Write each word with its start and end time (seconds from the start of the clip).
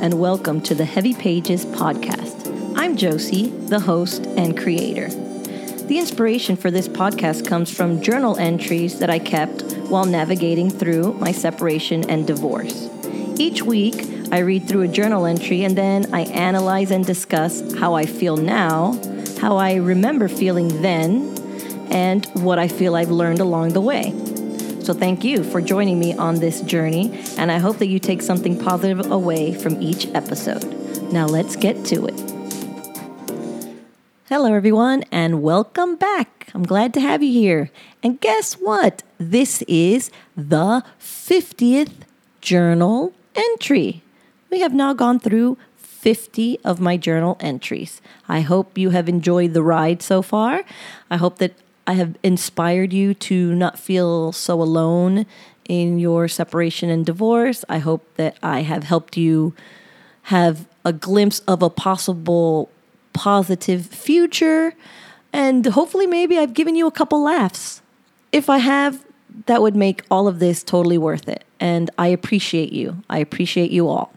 and 0.00 0.18
welcome 0.18 0.62
to 0.62 0.74
the 0.74 0.86
Heavy 0.86 1.12
Pages 1.12 1.66
podcast. 1.66 2.74
I'm 2.74 2.96
Josie, 2.96 3.48
the 3.50 3.80
host 3.80 4.24
and 4.28 4.56
creator. 4.56 5.08
The 5.08 5.98
inspiration 5.98 6.56
for 6.56 6.70
this 6.70 6.88
podcast 6.88 7.46
comes 7.46 7.70
from 7.70 8.00
journal 8.00 8.38
entries 8.38 8.98
that 9.00 9.10
I 9.10 9.18
kept 9.18 9.62
while 9.90 10.06
navigating 10.06 10.70
through 10.70 11.12
my 11.14 11.32
separation 11.32 12.08
and 12.08 12.26
divorce. 12.26 12.88
Each 13.38 13.62
week, 13.62 14.06
I 14.32 14.38
read 14.38 14.66
through 14.66 14.82
a 14.82 14.88
journal 14.88 15.26
entry 15.26 15.64
and 15.64 15.76
then 15.76 16.14
I 16.14 16.22
analyze 16.22 16.90
and 16.90 17.04
discuss 17.04 17.74
how 17.74 17.92
I 17.92 18.06
feel 18.06 18.38
now, 18.38 18.98
how 19.38 19.58
I 19.58 19.74
remember 19.74 20.28
feeling 20.28 20.80
then, 20.80 21.36
and 21.90 22.24
what 22.42 22.58
I 22.58 22.68
feel 22.68 22.96
I've 22.96 23.10
learned 23.10 23.40
along 23.40 23.74
the 23.74 23.82
way. 23.82 24.14
So 24.82 24.94
thank 24.94 25.24
you 25.24 25.44
for 25.44 25.60
joining 25.60 25.98
me 25.98 26.14
on 26.14 26.36
this 26.36 26.62
journey, 26.62 27.12
and 27.36 27.52
I 27.52 27.58
hope 27.58 27.76
that 27.78 27.88
you 27.88 27.98
take 27.98 28.22
something 28.22 28.58
positive 28.58 29.10
away 29.10 29.52
from 29.52 29.80
each 29.80 30.06
episode. 30.14 30.64
Now 31.12 31.26
let's 31.26 31.54
get 31.54 31.84
to 31.86 32.06
it. 32.06 32.18
Hello, 34.30 34.54
everyone, 34.54 35.04
and 35.12 35.42
welcome 35.42 35.96
back. 35.96 36.48
I'm 36.54 36.62
glad 36.62 36.94
to 36.94 37.00
have 37.00 37.22
you 37.22 37.30
here. 37.30 37.70
And 38.02 38.20
guess 38.20 38.54
what? 38.54 39.02
This 39.18 39.62
is 39.68 40.10
the 40.34 40.82
50th 40.98 41.92
journal 42.40 43.12
entry. 43.34 44.02
We 44.50 44.60
have 44.60 44.72
now 44.72 44.94
gone 44.94 45.20
through 45.20 45.58
50 45.76 46.58
of 46.64 46.80
my 46.80 46.96
journal 46.96 47.36
entries. 47.40 48.00
I 48.28 48.40
hope 48.40 48.78
you 48.78 48.90
have 48.90 49.10
enjoyed 49.10 49.52
the 49.52 49.62
ride 49.62 50.00
so 50.00 50.22
far. 50.22 50.64
I 51.10 51.18
hope 51.18 51.36
that 51.38 51.52
I 51.86 51.94
have 51.94 52.16
inspired 52.22 52.92
you 52.92 53.14
to 53.14 53.54
not 53.54 53.78
feel 53.78 54.32
so 54.32 54.60
alone 54.62 55.26
in 55.68 55.98
your 55.98 56.28
separation 56.28 56.90
and 56.90 57.06
divorce. 57.06 57.64
I 57.68 57.78
hope 57.78 58.04
that 58.16 58.36
I 58.42 58.62
have 58.62 58.84
helped 58.84 59.16
you 59.16 59.54
have 60.24 60.66
a 60.84 60.92
glimpse 60.92 61.40
of 61.40 61.62
a 61.62 61.70
possible 61.70 62.70
positive 63.12 63.86
future. 63.86 64.74
And 65.32 65.66
hopefully, 65.66 66.06
maybe 66.06 66.38
I've 66.38 66.54
given 66.54 66.74
you 66.74 66.86
a 66.86 66.90
couple 66.90 67.22
laughs. 67.22 67.82
If 68.32 68.50
I 68.50 68.58
have, 68.58 69.04
that 69.46 69.62
would 69.62 69.76
make 69.76 70.02
all 70.10 70.28
of 70.28 70.38
this 70.38 70.62
totally 70.62 70.98
worth 70.98 71.28
it. 71.28 71.44
And 71.58 71.90
I 71.98 72.08
appreciate 72.08 72.72
you. 72.72 73.02
I 73.08 73.18
appreciate 73.18 73.70
you 73.70 73.88
all. 73.88 74.12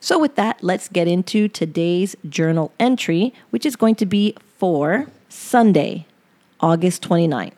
So, 0.00 0.18
with 0.18 0.36
that, 0.36 0.62
let's 0.62 0.88
get 0.88 1.08
into 1.08 1.48
today's 1.48 2.14
journal 2.28 2.72
entry, 2.78 3.32
which 3.50 3.64
is 3.64 3.76
going 3.76 3.94
to 3.96 4.06
be 4.06 4.36
for 4.58 5.06
Sunday, 5.28 6.06
August 6.64 7.02
29th. 7.02 7.52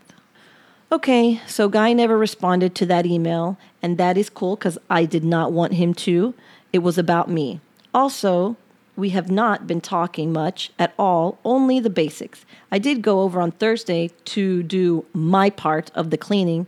Okay, 0.90 1.40
so 1.46 1.68
Guy 1.68 1.92
never 1.92 2.18
responded 2.18 2.74
to 2.74 2.86
that 2.86 3.06
email, 3.06 3.56
and 3.80 3.98
that 3.98 4.18
is 4.18 4.28
cool 4.28 4.56
because 4.56 4.78
I 4.90 5.04
did 5.04 5.22
not 5.22 5.52
want 5.52 5.74
him 5.74 5.94
to. 5.94 6.34
It 6.72 6.80
was 6.80 6.98
about 6.98 7.30
me. 7.30 7.60
Also, 7.94 8.56
we 8.96 9.10
have 9.10 9.30
not 9.30 9.68
been 9.68 9.80
talking 9.80 10.32
much 10.32 10.72
at 10.76 10.92
all, 10.98 11.38
only 11.44 11.78
the 11.78 11.88
basics. 11.88 12.44
I 12.72 12.80
did 12.80 13.00
go 13.00 13.20
over 13.20 13.40
on 13.40 13.52
Thursday 13.52 14.10
to 14.24 14.64
do 14.64 15.04
my 15.12 15.50
part 15.50 15.92
of 15.94 16.10
the 16.10 16.18
cleaning, 16.18 16.66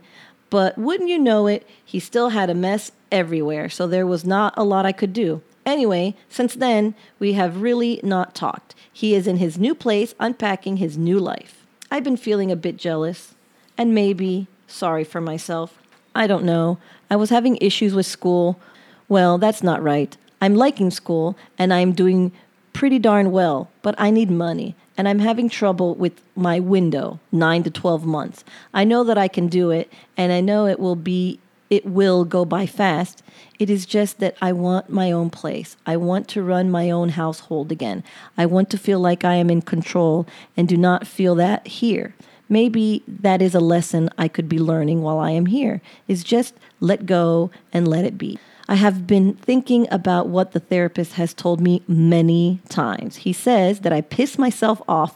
but 0.49 0.77
wouldn't 0.77 1.09
you 1.09 1.19
know 1.19 1.45
it, 1.45 1.67
he 1.83 1.99
still 1.99 2.29
had 2.29 2.49
a 2.49 2.55
mess 2.55 2.93
everywhere, 3.11 3.67
so 3.67 3.85
there 3.85 4.07
was 4.07 4.23
not 4.23 4.53
a 4.55 4.63
lot 4.63 4.85
I 4.85 4.93
could 4.93 5.11
do. 5.11 5.41
Anyway, 5.65 6.15
since 6.29 6.53
then, 6.53 6.95
we 7.19 7.33
have 7.33 7.61
really 7.61 7.99
not 8.01 8.33
talked. 8.33 8.75
He 8.93 9.13
is 9.13 9.27
in 9.27 9.35
his 9.35 9.57
new 9.57 9.75
place, 9.75 10.15
unpacking 10.21 10.77
his 10.77 10.97
new 10.97 11.19
life. 11.19 11.58
I've 11.91 12.03
been 12.03 12.17
feeling 12.17 12.51
a 12.51 12.55
bit 12.55 12.77
jealous 12.77 13.33
and 13.77 13.95
maybe 13.95 14.47
sorry 14.67 15.03
for 15.03 15.21
myself. 15.21 15.79
I 16.13 16.27
don't 16.27 16.43
know. 16.43 16.77
I 17.09 17.15
was 17.15 17.29
having 17.29 17.57
issues 17.57 17.93
with 17.93 18.05
school. 18.05 18.59
Well, 19.07 19.37
that's 19.37 19.63
not 19.63 19.81
right. 19.81 20.15
I'm 20.41 20.55
liking 20.55 20.91
school 20.91 21.37
and 21.57 21.73
I'm 21.73 21.93
doing 21.93 22.31
pretty 22.73 22.99
darn 22.99 23.31
well, 23.31 23.69
but 23.81 23.95
I 23.97 24.11
need 24.11 24.29
money 24.29 24.75
and 24.97 25.07
I'm 25.07 25.19
having 25.19 25.49
trouble 25.49 25.95
with 25.95 26.21
my 26.35 26.59
window, 26.59 27.19
9 27.31 27.63
to 27.63 27.71
12 27.71 28.05
months. 28.05 28.43
I 28.73 28.83
know 28.83 29.03
that 29.03 29.17
I 29.17 29.27
can 29.27 29.47
do 29.47 29.71
it 29.71 29.91
and 30.15 30.31
I 30.31 30.41
know 30.41 30.67
it 30.67 30.79
will 30.79 30.95
be 30.95 31.39
it 31.69 31.85
will 31.85 32.25
go 32.25 32.45
by 32.45 32.65
fast. 32.65 33.23
It 33.59 33.69
is 33.69 33.85
just 33.85 34.19
that 34.19 34.35
I 34.41 34.51
want 34.53 34.89
my 34.89 35.11
own 35.11 35.29
place. 35.29 35.77
I 35.85 35.97
want 35.97 36.27
to 36.29 36.43
run 36.43 36.71
my 36.71 36.89
own 36.89 37.09
household 37.09 37.71
again. 37.71 38.03
I 38.37 38.45
want 38.45 38.69
to 38.71 38.77
feel 38.77 38.99
like 38.99 39.23
I 39.23 39.35
am 39.35 39.49
in 39.49 39.61
control 39.61 40.25
and 40.57 40.67
do 40.67 40.77
not 40.77 41.07
feel 41.07 41.35
that 41.35 41.67
here. 41.67 42.15
Maybe 42.47 43.03
that 43.07 43.41
is 43.41 43.53
a 43.53 43.59
lesson 43.59 44.09
I 44.17 44.27
could 44.27 44.49
be 44.49 44.57
learning 44.57 45.03
while 45.03 45.19
I 45.19 45.31
am 45.31 45.45
here, 45.45 45.81
is 46.07 46.23
just 46.23 46.55
let 46.79 47.05
go 47.05 47.51
and 47.71 47.87
let 47.87 48.05
it 48.05 48.17
be. 48.17 48.39
I 48.67 48.75
have 48.75 49.05
been 49.05 49.33
thinking 49.35 49.87
about 49.91 50.27
what 50.27 50.51
the 50.51 50.59
therapist 50.59 51.13
has 51.13 51.33
told 51.33 51.61
me 51.61 51.83
many 51.87 52.59
times. 52.69 53.17
He 53.17 53.33
says 53.33 53.81
that 53.81 53.93
I 53.93 54.01
piss 54.01 54.37
myself 54.37 54.81
off 54.87 55.15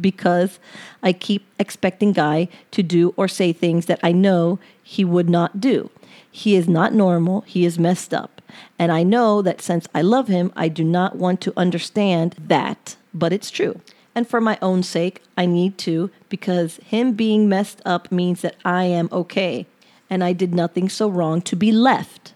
because 0.00 0.58
I 1.02 1.12
keep 1.12 1.46
expecting 1.58 2.12
Guy 2.12 2.48
to 2.70 2.82
do 2.82 3.14
or 3.16 3.28
say 3.28 3.52
things 3.52 3.86
that 3.86 4.00
I 4.02 4.12
know 4.12 4.58
he 4.82 5.04
would 5.04 5.28
not 5.28 5.60
do. 5.60 5.90
He 6.30 6.54
is 6.54 6.68
not 6.68 6.92
normal, 6.92 7.42
he 7.42 7.64
is 7.64 7.78
messed 7.78 8.12
up. 8.12 8.42
And 8.78 8.92
I 8.92 9.02
know 9.02 9.42
that 9.42 9.60
since 9.60 9.86
I 9.94 10.02
love 10.02 10.28
him, 10.28 10.52
I 10.56 10.68
do 10.68 10.84
not 10.84 11.16
want 11.16 11.40
to 11.42 11.52
understand 11.56 12.36
that, 12.38 12.96
but 13.14 13.32
it's 13.32 13.50
true. 13.50 13.80
And 14.14 14.28
for 14.28 14.40
my 14.40 14.58
own 14.62 14.82
sake, 14.82 15.22
I 15.36 15.46
need 15.46 15.76
to 15.78 16.10
because 16.28 16.76
him 16.76 17.12
being 17.12 17.48
messed 17.48 17.82
up 17.84 18.10
means 18.10 18.40
that 18.40 18.56
I 18.64 18.84
am 18.84 19.08
okay 19.12 19.66
and 20.08 20.24
I 20.24 20.32
did 20.32 20.54
nothing 20.54 20.88
so 20.88 21.08
wrong 21.08 21.42
to 21.42 21.56
be 21.56 21.72
left. 21.72 22.32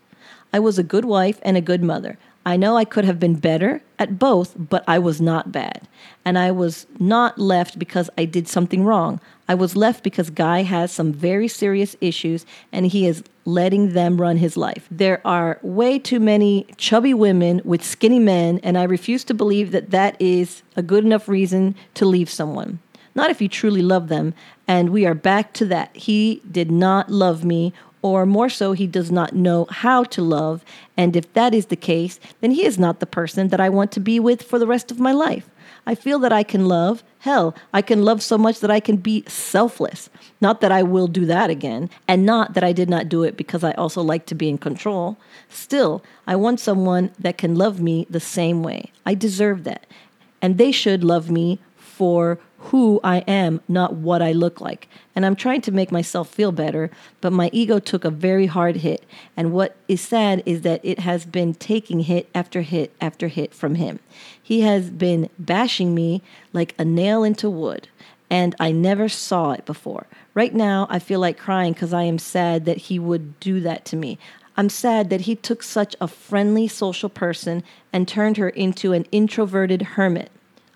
I 0.52 0.58
was 0.58 0.78
a 0.78 0.82
good 0.82 1.04
wife 1.04 1.38
and 1.42 1.56
a 1.56 1.62
good 1.62 1.82
mother. 1.82 2.18
I 2.46 2.56
know 2.56 2.76
I 2.76 2.84
could 2.84 3.04
have 3.04 3.20
been 3.20 3.34
better 3.34 3.82
at 3.98 4.18
both, 4.18 4.54
but 4.56 4.82
I 4.88 4.98
was 4.98 5.20
not 5.20 5.52
bad. 5.52 5.86
And 6.24 6.38
I 6.38 6.50
was 6.50 6.86
not 6.98 7.38
left 7.38 7.78
because 7.78 8.08
I 8.16 8.24
did 8.24 8.48
something 8.48 8.82
wrong. 8.82 9.20
I 9.46 9.54
was 9.54 9.76
left 9.76 10.02
because 10.02 10.30
Guy 10.30 10.62
has 10.62 10.90
some 10.90 11.12
very 11.12 11.48
serious 11.48 11.96
issues 12.00 12.46
and 12.72 12.86
he 12.86 13.06
is 13.06 13.22
letting 13.44 13.92
them 13.92 14.20
run 14.20 14.38
his 14.38 14.56
life. 14.56 14.88
There 14.90 15.20
are 15.26 15.58
way 15.62 15.98
too 15.98 16.20
many 16.20 16.66
chubby 16.76 17.12
women 17.12 17.60
with 17.64 17.84
skinny 17.84 18.18
men, 18.18 18.60
and 18.62 18.78
I 18.78 18.84
refuse 18.84 19.24
to 19.24 19.34
believe 19.34 19.72
that 19.72 19.90
that 19.90 20.16
is 20.20 20.62
a 20.76 20.82
good 20.82 21.04
enough 21.04 21.28
reason 21.28 21.74
to 21.94 22.06
leave 22.06 22.30
someone. 22.30 22.78
Not 23.14 23.30
if 23.30 23.42
you 23.42 23.48
truly 23.48 23.82
love 23.82 24.08
them. 24.08 24.34
And 24.66 24.90
we 24.90 25.04
are 25.04 25.14
back 25.14 25.52
to 25.54 25.66
that. 25.66 25.94
He 25.96 26.42
did 26.50 26.70
not 26.70 27.10
love 27.10 27.44
me 27.44 27.72
or 28.02 28.24
more 28.26 28.48
so, 28.48 28.72
he 28.72 28.86
does 28.86 29.10
not 29.10 29.34
know 29.34 29.66
how 29.70 30.04
to 30.04 30.22
love. 30.22 30.64
And 30.96 31.16
if 31.16 31.32
that 31.34 31.54
is 31.54 31.66
the 31.66 31.76
case, 31.76 32.18
then 32.40 32.50
he 32.50 32.64
is 32.64 32.78
not 32.78 33.00
the 33.00 33.06
person 33.06 33.48
that 33.48 33.60
I 33.60 33.68
want 33.68 33.92
to 33.92 34.00
be 34.00 34.18
with 34.18 34.42
for 34.42 34.58
the 34.58 34.66
rest 34.66 34.90
of 34.90 34.98
my 34.98 35.12
life. 35.12 35.48
I 35.86 35.94
feel 35.94 36.18
that 36.20 36.32
I 36.32 36.42
can 36.42 36.66
love. 36.66 37.02
Hell, 37.20 37.54
I 37.72 37.82
can 37.82 38.04
love 38.04 38.22
so 38.22 38.38
much 38.38 38.60
that 38.60 38.70
I 38.70 38.80
can 38.80 38.96
be 38.96 39.24
selfless. 39.26 40.08
Not 40.40 40.60
that 40.60 40.72
I 40.72 40.82
will 40.82 41.06
do 41.06 41.26
that 41.26 41.50
again, 41.50 41.90
and 42.08 42.24
not 42.24 42.54
that 42.54 42.64
I 42.64 42.72
did 42.72 42.88
not 42.88 43.08
do 43.08 43.22
it 43.22 43.36
because 43.36 43.64
I 43.64 43.72
also 43.72 44.02
like 44.02 44.26
to 44.26 44.34
be 44.34 44.48
in 44.48 44.58
control. 44.58 45.16
Still, 45.48 46.02
I 46.26 46.36
want 46.36 46.60
someone 46.60 47.10
that 47.18 47.38
can 47.38 47.54
love 47.54 47.80
me 47.80 48.06
the 48.08 48.20
same 48.20 48.62
way. 48.62 48.92
I 49.04 49.14
deserve 49.14 49.64
that. 49.64 49.86
And 50.42 50.56
they 50.56 50.72
should 50.72 51.04
love 51.04 51.30
me 51.30 51.58
for 51.76 52.38
who 52.64 53.00
I 53.02 53.18
am, 53.20 53.60
not 53.68 53.94
what 53.94 54.20
I 54.20 54.32
look 54.32 54.60
like. 54.60 54.86
And 55.16 55.24
I'm 55.24 55.34
trying 55.34 55.62
to 55.62 55.72
make 55.72 55.90
myself 55.90 56.28
feel 56.28 56.52
better, 56.52 56.90
but 57.22 57.32
my 57.32 57.48
ego 57.52 57.78
took 57.78 58.04
a 58.04 58.10
very 58.10 58.46
hard 58.46 58.76
hit. 58.76 59.04
And 59.34 59.52
what 59.52 59.76
is 59.88 60.02
sad 60.02 60.42
is 60.44 60.60
that 60.60 60.80
it 60.84 60.98
has 61.00 61.24
been 61.24 61.54
taking 61.54 62.00
hit 62.00 62.28
after 62.34 62.60
hit 62.60 62.94
after 63.00 63.28
hit 63.28 63.54
from 63.54 63.76
him. 63.76 63.98
He 64.40 64.60
has 64.60 64.90
been 64.90 65.30
bashing 65.38 65.94
me 65.94 66.22
like 66.52 66.74
a 66.78 66.84
nail 66.84 67.24
into 67.24 67.48
wood, 67.48 67.88
and 68.28 68.54
I 68.60 68.72
never 68.72 69.08
saw 69.08 69.52
it 69.52 69.64
before. 69.64 70.06
Right 70.34 70.54
now, 70.54 70.86
I 70.90 70.98
feel 70.98 71.18
like 71.18 71.38
crying 71.38 71.72
because 71.72 71.94
I 71.94 72.02
am 72.02 72.18
sad 72.18 72.66
that 72.66 72.76
he 72.76 72.98
would 72.98 73.40
do 73.40 73.60
that 73.60 73.86
to 73.86 73.96
me. 73.96 74.18
I'm 74.56 74.68
sad 74.68 75.08
that 75.08 75.22
he 75.22 75.34
took 75.34 75.62
such 75.62 75.96
a 75.98 76.06
friendly 76.06 76.68
social 76.68 77.08
person 77.08 77.64
and 77.90 78.06
turned 78.06 78.36
her 78.36 78.50
into 78.50 78.92
an 78.92 79.06
introverted 79.10 79.82
hermit. 79.82 80.30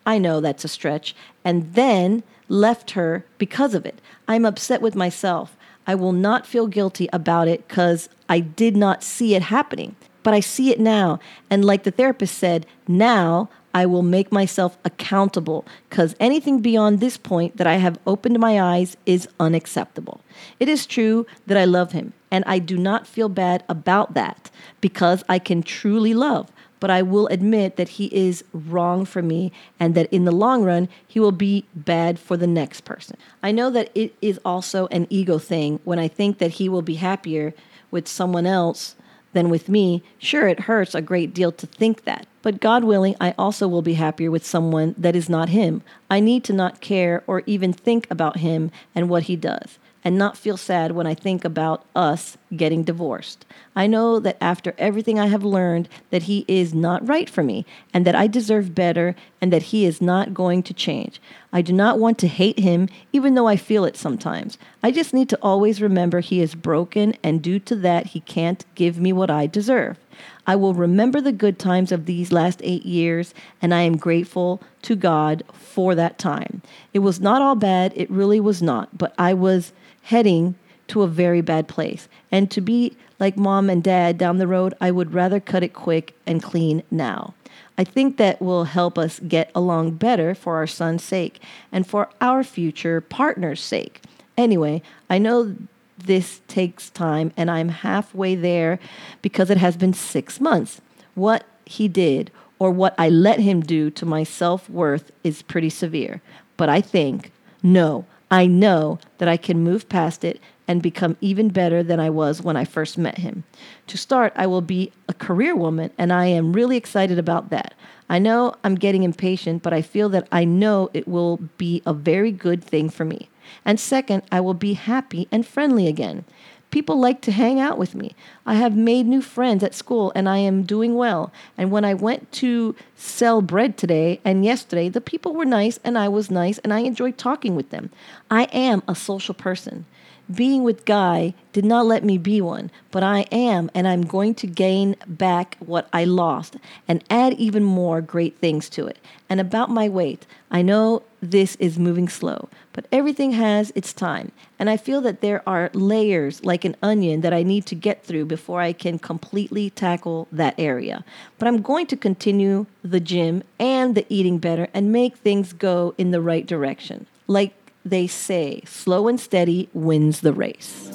I 0.07 0.19
know 0.19 0.41
that's 0.41 0.65
a 0.65 0.69
stretch, 0.69 1.15
and 1.45 1.75
then 1.75 2.23
left 2.49 2.93
her 2.93 3.25
because 3.39 3.75
of 3.75 3.87
it. 3.87 4.01
I'm 4.29 4.45
upset 4.45 4.83
with 4.83 4.95
myself. 4.95 5.57
I 5.87 5.95
will 5.95 6.13
not 6.13 6.47
feel 6.47 6.67
guilty 6.67 7.09
about 7.13 7.49
it 7.49 7.67
because 7.69 8.09
I 8.29 8.41
did 8.41 8.77
not 8.77 9.03
see 9.03 9.35
it 9.35 9.43
happening. 9.43 9.97
But 10.23 10.35
I 10.35 10.41
see 10.41 10.71
it 10.71 10.81
now. 10.81 11.21
And 11.51 11.65
like 11.65 11.85
the 11.85 11.91
therapist 11.91 12.39
said, 12.39 12.67
now 12.89 13.51
I 13.75 13.87
will 13.87 14.03
make 14.03 14.31
myself 14.31 14.79
accountable 14.85 15.67
because 15.91 16.15
anything 16.21 16.61
beyond 16.61 17.01
this 17.01 17.17
point 17.17 17.57
that 17.57 17.67
I 17.67 17.75
have 17.75 17.99
opened 18.07 18.39
my 18.39 18.61
eyes 18.61 18.97
is 19.05 19.29
unacceptable. 19.41 20.21
It 20.61 20.69
is 20.69 20.87
true 20.87 21.27
that 21.47 21.59
I 21.59 21.65
love 21.65 21.93
him, 21.93 22.13
and 22.31 22.45
I 22.47 22.61
do 22.61 22.79
not 22.79 23.07
feel 23.07 23.29
bad 23.29 23.65
about 23.69 24.15
that 24.15 24.51
because 24.81 25.25
I 25.29 25.41
can 25.41 25.63
truly 25.63 26.15
love 26.15 26.53
but 26.81 26.91
I 26.91 27.03
will 27.03 27.27
admit 27.29 27.77
that 27.77 27.91
he 27.91 28.07
is 28.07 28.45
wrong 28.53 29.05
for 29.05 29.23
me 29.23 29.53
and 29.81 29.95
that 29.95 30.13
in 30.13 30.25
the 30.25 30.33
long 30.33 30.65
run, 30.65 30.89
he 31.07 31.21
will 31.21 31.33
be 31.33 31.65
bad 31.75 32.19
for 32.19 32.37
the 32.37 32.47
next 32.47 32.83
person. 32.83 33.17
I 33.43 33.53
know 33.53 33.71
that 33.71 33.91
it 33.95 34.15
is 34.21 34.39
also 34.45 34.87
an 34.89 35.07
ego 35.11 35.39
thing 35.39 35.81
when 35.85 35.99
I 35.99 36.09
think 36.09 36.39
that 36.39 36.53
he 36.53 36.69
will 36.69 36.83
be 36.83 36.97
happier 36.97 37.55
with 37.91 38.09
someone 38.09 38.47
else 38.47 38.97
than 39.33 39.51
with 39.51 39.69
me, 39.69 40.03
sure, 40.19 40.47
it 40.47 40.61
hurts 40.61 40.95
a 40.95 41.03
great 41.03 41.35
deal 41.35 41.53
to 41.53 41.67
think 41.67 42.05
that. 42.05 42.27
But 42.43 42.61
God 42.61 42.85
willing, 42.85 43.17
I 43.21 43.35
also 43.37 43.67
will 43.67 43.83
be 43.83 43.95
happier 43.95 44.31
with 44.31 44.47
someone 44.47 44.95
that 44.97 45.17
is 45.17 45.29
not 45.29 45.49
him. 45.49 45.83
I 46.11 46.21
need 46.21 46.45
to 46.45 46.53
not 46.53 46.81
care 46.81 47.25
or 47.27 47.43
even 47.47 47.73
think 47.73 48.07
about 48.11 48.39
him 48.39 48.71
and 48.95 49.09
what 49.09 49.25
he 49.25 49.37
does 49.37 49.79
and 50.05 50.19
not 50.19 50.37
feel 50.37 50.57
sad 50.59 50.93
when 50.93 51.07
I 51.07 51.15
think 51.15 51.45
about 51.45 51.85
us 51.97 52.37
getting 52.55 52.85
divorced. 52.85 53.47
I 53.75 53.87
know 53.87 54.21
that 54.21 54.37
after 54.41 54.75
everything 54.77 55.19
I 55.19 55.27
have 55.27 55.43
learned 55.43 55.89
that 56.11 56.25
he 56.25 56.45
is 56.47 56.75
not 56.75 57.07
right 57.09 57.29
for 57.29 57.43
me 57.43 57.65
and 57.93 58.07
that 58.07 58.15
I 58.15 58.27
deserve 58.27 58.75
better 58.75 59.17
and 59.41 59.53
that 59.53 59.65
he 59.65 59.87
is 59.87 60.03
not 60.03 60.35
going 60.35 60.63
to 60.65 60.75
change. 60.75 61.21
I 61.53 61.63
do 61.63 61.73
not 61.73 61.99
want 61.99 62.19
to 62.19 62.29
hate 62.29 62.59
him 62.59 62.89
even 63.13 63.35
though 63.35 63.49
I 63.49 63.57
feel 63.57 63.85
it 63.85 63.97
sometimes. 63.97 64.59
I 64.83 64.91
just 64.91 65.15
need 65.15 65.31
to 65.31 65.39
always 65.41 65.81
remember 65.81 66.21
he 66.21 66.41
is 66.41 66.55
broken 66.55 67.17
and 67.23 67.43
due 67.43 67.59
to 67.61 67.75
that 67.77 68.09
he 68.09 68.21
can't 68.21 68.65
give 68.75 68.99
me 68.99 69.13
what 69.13 69.31
I 69.31 69.47
deserve. 69.47 69.99
I 70.47 70.57
will 70.57 70.75
remember 70.75 71.21
the 71.21 71.33
good 71.33 71.59
times 71.59 71.91
of 71.91 72.07
these 72.07 72.31
last 72.31 72.61
eight 72.63 72.85
years, 72.85 73.35
and 73.61 73.75
I 73.75 73.83
am 73.83 73.97
grateful 73.97 74.61
to 74.83 74.95
God 74.95 75.43
for 75.53 75.95
that 75.95 76.19
time. 76.19 76.63
It 76.93 77.01
was 77.01 77.21
not 77.21 77.43
all 77.43 77.57
bad, 77.57 77.93
it 77.97 78.11
really 78.11 78.41
was 78.41 78.63
not, 78.63 78.97
but 78.97 79.15
I 79.19 79.35
was 79.35 79.73
heading 80.05 80.55
to 80.89 81.03
a 81.03 81.09
very 81.09 81.41
bad 81.41 81.69
place. 81.69 82.09
And 82.31 82.51
to 82.51 82.61
be 82.61 82.97
like 83.19 83.37
mom 83.37 83.71
and 83.71 83.83
dad 83.83 84.19
down 84.19 84.39
the 84.39 84.47
road, 84.47 84.75
I 84.81 84.91
would 84.91 85.15
rather 85.15 85.41
cut 85.41 85.63
it 85.63 85.73
quick 85.75 86.15
and 86.27 86.43
clean 86.43 86.83
now. 86.91 87.35
I 87.77 87.85
think 87.85 88.19
that 88.19 88.41
will 88.41 88.65
help 88.65 88.99
us 88.99 89.19
get 89.21 89.51
along 89.55 89.93
better 89.93 90.35
for 90.35 90.57
our 90.57 90.67
son's 90.67 91.03
sake 91.03 91.41
and 91.73 91.87
for 91.87 92.09
our 92.21 92.45
future 92.45 93.01
partner's 93.01 93.61
sake. 93.61 94.03
Anyway, 94.37 94.83
I 95.09 95.19
know 95.19 95.57
this 95.97 96.41
takes 96.49 96.91
time 96.91 97.33
and 97.37 97.51
I'm 97.51 97.69
halfway 97.69 98.35
there 98.35 98.79
because 99.23 99.51
it 99.51 99.59
has 99.59 99.77
been 99.77 99.95
six 99.95 100.41
months. 100.41 100.81
What 101.15 101.45
he 101.65 101.89
did 101.89 102.31
or 102.59 102.71
what 102.71 102.95
I 102.99 103.09
let 103.09 103.41
him 103.41 103.61
do 103.61 103.91
to 103.91 104.07
my 104.07 104.23
self 104.23 104.69
worth 104.69 105.11
is 105.23 105.43
pretty 105.43 105.71
severe. 105.71 106.21
But 106.57 106.69
I 106.69 106.81
think, 106.81 107.33
no, 107.63 108.05
I 108.35 108.47
know 108.47 108.99
that 109.19 109.29
I 109.29 109.37
can 109.37 109.63
move 109.63 109.89
past 109.89 110.25
it 110.25 110.41
and 110.67 110.83
become 110.83 111.17
even 111.21 111.51
better 111.51 111.85
than 111.85 112.01
I 112.01 112.11
was 112.11 112.43
when 112.43 112.57
I 112.57 112.65
first 112.65 112.99
met 112.99 113.19
him. 113.19 113.45
To 113.87 113.97
start, 113.97 114.33
I 114.35 114.49
will 114.49 114.61
be 114.61 114.91
a 115.09 115.15
career 115.15 115.55
woman, 115.55 115.93
and 115.99 116.13
I 116.13 116.27
am 116.27 116.53
really 116.53 116.77
excited 116.77 117.17
about 117.17 117.51
that. 117.51 117.75
I 118.11 118.19
know 118.19 118.57
I'm 118.65 118.75
getting 118.75 119.05
impatient, 119.05 119.63
but 119.63 119.73
I 119.73 119.83
feel 119.83 120.09
that 120.09 120.27
I 120.33 120.45
know 120.45 120.91
it 120.93 121.07
will 121.07 121.37
be 121.59 121.81
a 121.87 121.95
very 121.95 122.33
good 122.33 122.65
thing 122.65 122.91
for 122.91 123.05
me. 123.05 123.29
And 123.65 123.79
second, 123.79 124.25
I 124.33 124.41
will 124.41 124.55
be 124.55 124.73
happy 124.73 125.29
and 125.31 125.47
friendly 125.47 125.87
again. 125.87 126.25
People 126.75 126.99
like 126.99 127.21
to 127.21 127.31
hang 127.31 127.61
out 127.61 127.79
with 127.79 127.95
me. 127.95 128.17
I 128.45 128.55
have 128.57 128.77
made 128.77 129.07
new 129.07 129.23
friends 129.23 129.63
at 129.63 129.77
school 129.77 130.11
and 130.17 130.29
I 130.29 130.39
am 130.39 130.65
doing 130.65 130.97
well. 130.97 131.33
And 131.57 131.71
when 131.71 131.85
I 131.85 131.95
went 131.95 132.33
to 132.33 132.75
sell 132.97 133.43
bread 133.43 133.79
today 133.79 134.21
and 134.25 134.45
yesterday, 134.45 134.89
the 134.89 135.01
people 135.01 135.35
were 135.35 135.45
nice 135.45 135.79
and 135.85 135.97
I 135.97 136.09
was 136.09 136.33
nice 136.33 136.59
and 136.59 136.75
I 136.75 136.81
enjoyed 136.81 137.17
talking 137.17 137.55
with 137.55 137.71
them. 137.71 137.91
I 138.29 138.47
am 138.47 138.83
a 138.89 138.97
social 138.97 139.35
person. 139.35 139.87
Being 140.33 140.63
with 140.63 140.87
Guy 140.87 141.35
did 141.53 141.67
not 141.67 141.85
let 141.85 142.03
me 142.03 142.17
be 142.17 142.41
one, 142.41 142.71
but 142.91 143.03
I 143.03 143.27
am, 143.31 143.71
and 143.75 143.87
I'm 143.87 144.03
going 144.03 144.35
to 144.37 144.47
gain 144.47 144.97
back 145.07 145.57
what 145.61 145.87
I 145.93 146.05
lost 146.05 146.57
and 146.89 147.05
add 147.11 147.35
even 147.35 147.63
more 147.63 148.01
great 148.01 148.39
things 148.39 148.71
to 148.71 148.87
it. 148.87 148.99
And 149.29 149.39
about 149.39 149.69
my 149.69 149.87
weight, 149.87 150.27
I 150.51 150.63
know 150.63 151.03
this 151.21 151.57
is 151.57 151.79
moving 151.79 152.09
slow, 152.09 152.49
but 152.73 152.87
everything 152.91 153.33
has 153.33 153.71
its 153.75 153.93
time. 153.93 154.33
And 154.59 154.71
I 154.71 154.79
feel 154.79 155.03
that 155.03 155.21
there 155.21 155.47
are 155.47 155.71
layers 155.75 156.43
like 156.43 156.65
an 156.65 156.77
onion 156.83 157.21
that 157.21 157.35
I 157.35 157.43
need 157.43 157.67
to 157.67 157.75
get 157.75 158.03
through 158.03 158.25
before 158.25 158.63
I 158.63 158.73
can 158.73 158.99
completely 158.99 159.69
tackle 159.71 160.27
that 160.33 160.55
area. 160.57 161.05
But 161.39 161.49
I'm 161.49 161.61
going 161.61 161.87
to 161.89 161.97
continue 161.97 162.65
the 162.83 163.01
gym 163.01 163.43
and 163.59 163.95
the 163.95 164.07
eating 164.09 164.39
better 164.39 164.69
and 164.73 164.91
make 164.91 165.17
things 165.17 165.53
go 165.53 165.95
in 165.99 166.13
the 166.13 166.23
right 166.23 166.47
direction. 166.47 167.07
Like 167.27 167.55
they 167.85 168.07
say, 168.07 168.63
slow 168.65 169.09
and 169.09 169.21
steady 169.21 169.69
wins 169.75 170.21
the 170.21 170.33
race. 170.33 170.91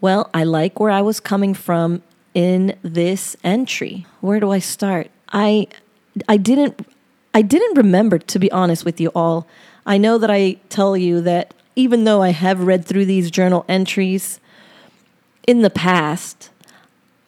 Well, 0.00 0.30
I 0.32 0.44
like 0.44 0.78
where 0.78 0.90
I 0.90 1.02
was 1.02 1.20
coming 1.20 1.54
from 1.54 2.02
in 2.32 2.76
this 2.82 3.36
entry. 3.42 4.06
Where 4.20 4.38
do 4.38 4.50
I 4.50 4.60
start? 4.60 5.10
I 5.32 5.66
I 6.28 6.36
didn't 6.36 6.86
I 7.34 7.42
didn't 7.42 7.76
remember 7.76 8.18
to 8.18 8.38
be 8.38 8.50
honest 8.52 8.84
with 8.84 9.00
you 9.00 9.10
all. 9.14 9.46
I 9.84 9.98
know 9.98 10.18
that 10.18 10.30
I 10.30 10.52
tell 10.68 10.96
you 10.96 11.20
that 11.22 11.52
even 11.74 12.04
though 12.04 12.22
I 12.22 12.30
have 12.30 12.60
read 12.60 12.84
through 12.84 13.06
these 13.06 13.30
journal 13.30 13.64
entries 13.68 14.40
in 15.46 15.62
the 15.62 15.70
past, 15.70 16.50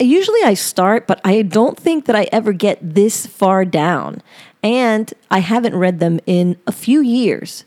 usually 0.05 0.43
I 0.43 0.55
start, 0.55 1.07
but 1.07 1.21
I 1.25 1.43
don't 1.43 1.79
think 1.79 2.07
that 2.07 2.17
I 2.17 2.29
ever 2.33 2.53
get 2.53 2.79
this 2.83 3.27
far 3.27 3.65
down. 3.65 4.23
And 4.63 5.13
I 5.31 5.39
haven't 5.39 5.75
read 5.75 6.01
them 6.01 6.21
in 6.27 6.57
a 6.67 6.73
few 6.73 7.01
years. 7.01 7.65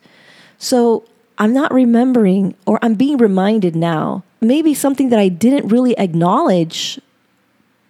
So 0.57 1.05
I'm 1.37 1.53
not 1.53 1.73
remembering, 1.73 2.55
or 2.65 2.79
I'm 2.81 2.93
being 2.95 3.17
reminded 3.17 3.75
now, 3.75 4.23
maybe 4.41 4.73
something 4.73 5.09
that 5.09 5.19
I 5.19 5.29
didn't 5.29 5.69
really 5.69 5.97
acknowledge 5.97 6.99